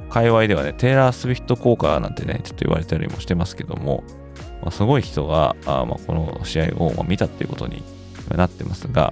[0.09, 4.03] 界隈ではね、テイラー・スウィフト効果なんてね、ちょっと言われたりもしてますけども、
[4.61, 7.83] まあ、すごい人があ、まあ、この試合を見たっていうことに
[8.33, 9.11] なってますが、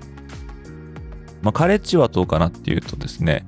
[1.42, 3.46] まあ、カレッジはどうかなっていうとですね、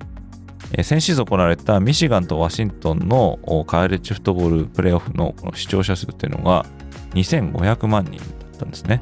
[0.78, 6.66] え先シーズン行われたミシガンとワシントンのおカレッジフットボールプレーオフのこの視聴者数っていうのが
[7.14, 9.00] 2500万人だったんですね。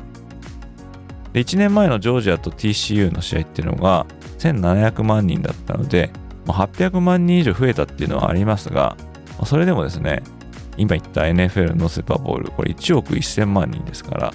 [1.34, 4.05] で、1年前のジョージアと TCU の試合っていうのが
[4.38, 6.11] 1700万人だったので、
[6.45, 8.95] ま、800万人以上増えたっていうのはありますが、
[9.39, 10.21] まそれでもですね、
[10.78, 14.34] 今言った NFL のスーパーボール、これ1億1000万人ですか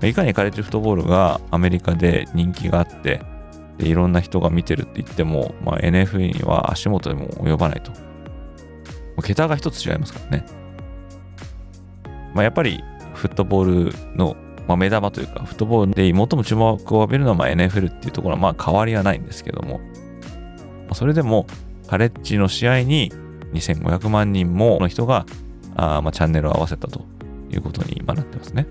[0.00, 3.20] ら、いかにカレッジフットボールがアメリカで人気があって、
[3.78, 7.92] でいろんな人が見てるって言っても、まあ、NFL には足元でも及ばないと。
[9.22, 10.46] 桁が一つ違いますからね。
[12.34, 12.82] まあ、やっぱり
[13.14, 14.36] フットボールの、
[14.68, 19.84] まあ、目玉というか、フットボールで最も注目を浴びるのはまあ NFL っていうところはまあ変わりはないんですけども、ま
[20.90, 21.46] あそれでも
[21.86, 23.12] カレッジの試合に
[23.54, 25.24] 2500万人もの人が
[25.76, 27.04] あまあチャンネルを合わせたと
[27.50, 28.66] いうことに今なってますね。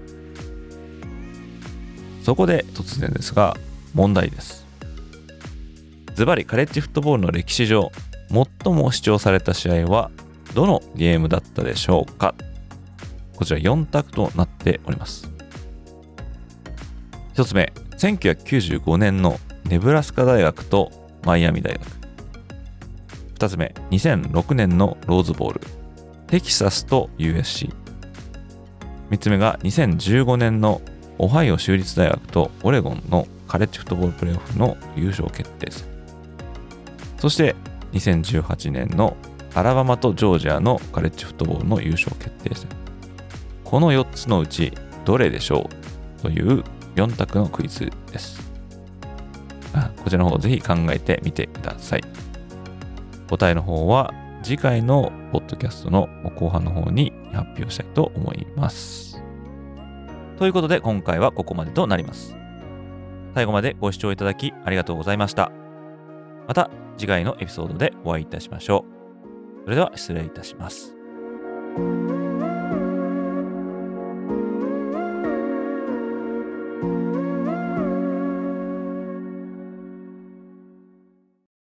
[2.23, 3.55] そこで突然ですが
[3.93, 4.64] 問題です。
[6.15, 7.91] ズバリカレッジフットボールの歴史上
[8.63, 10.11] 最も視聴された試合は
[10.53, 12.33] どのゲームだったでしょうか？
[13.35, 15.29] こちら4択となっております。
[17.33, 20.89] 1つ目、1995年のネブラスカ大学と
[21.25, 21.83] マイアミ大学。
[23.37, 25.61] 2つ目、2006年のローズボール、
[26.27, 27.73] テキサスと USC。
[29.09, 30.81] 3つ目が2015年の
[31.17, 35.94] オハイオ州立大学とオレゴンのカレッジフットボールプレーオフの優勝決定戦。
[37.25, 37.55] そして
[37.93, 39.17] 2018年の
[39.55, 42.69] アラバマとジョージアのカレッジフットボールの優勝決定戦。
[43.63, 44.71] この4つのうち
[45.05, 45.67] どれでしょ
[46.19, 46.63] うという
[46.93, 48.39] 4択のクイズです。
[49.73, 52.03] あこちらの方ぜひ考えてみてください。
[53.27, 54.13] 答えの方は
[54.43, 59.19] 次回のポッドキャストの後半の方に発表したいと思います。
[60.37, 62.37] ということで今回はここまでとなります。
[63.33, 65.64] 最後までご視聴いただきありがとうございました。
[66.47, 69.63] また次回のエピソードでお会いいたしましょう。
[69.65, 70.95] それでは失礼いたします。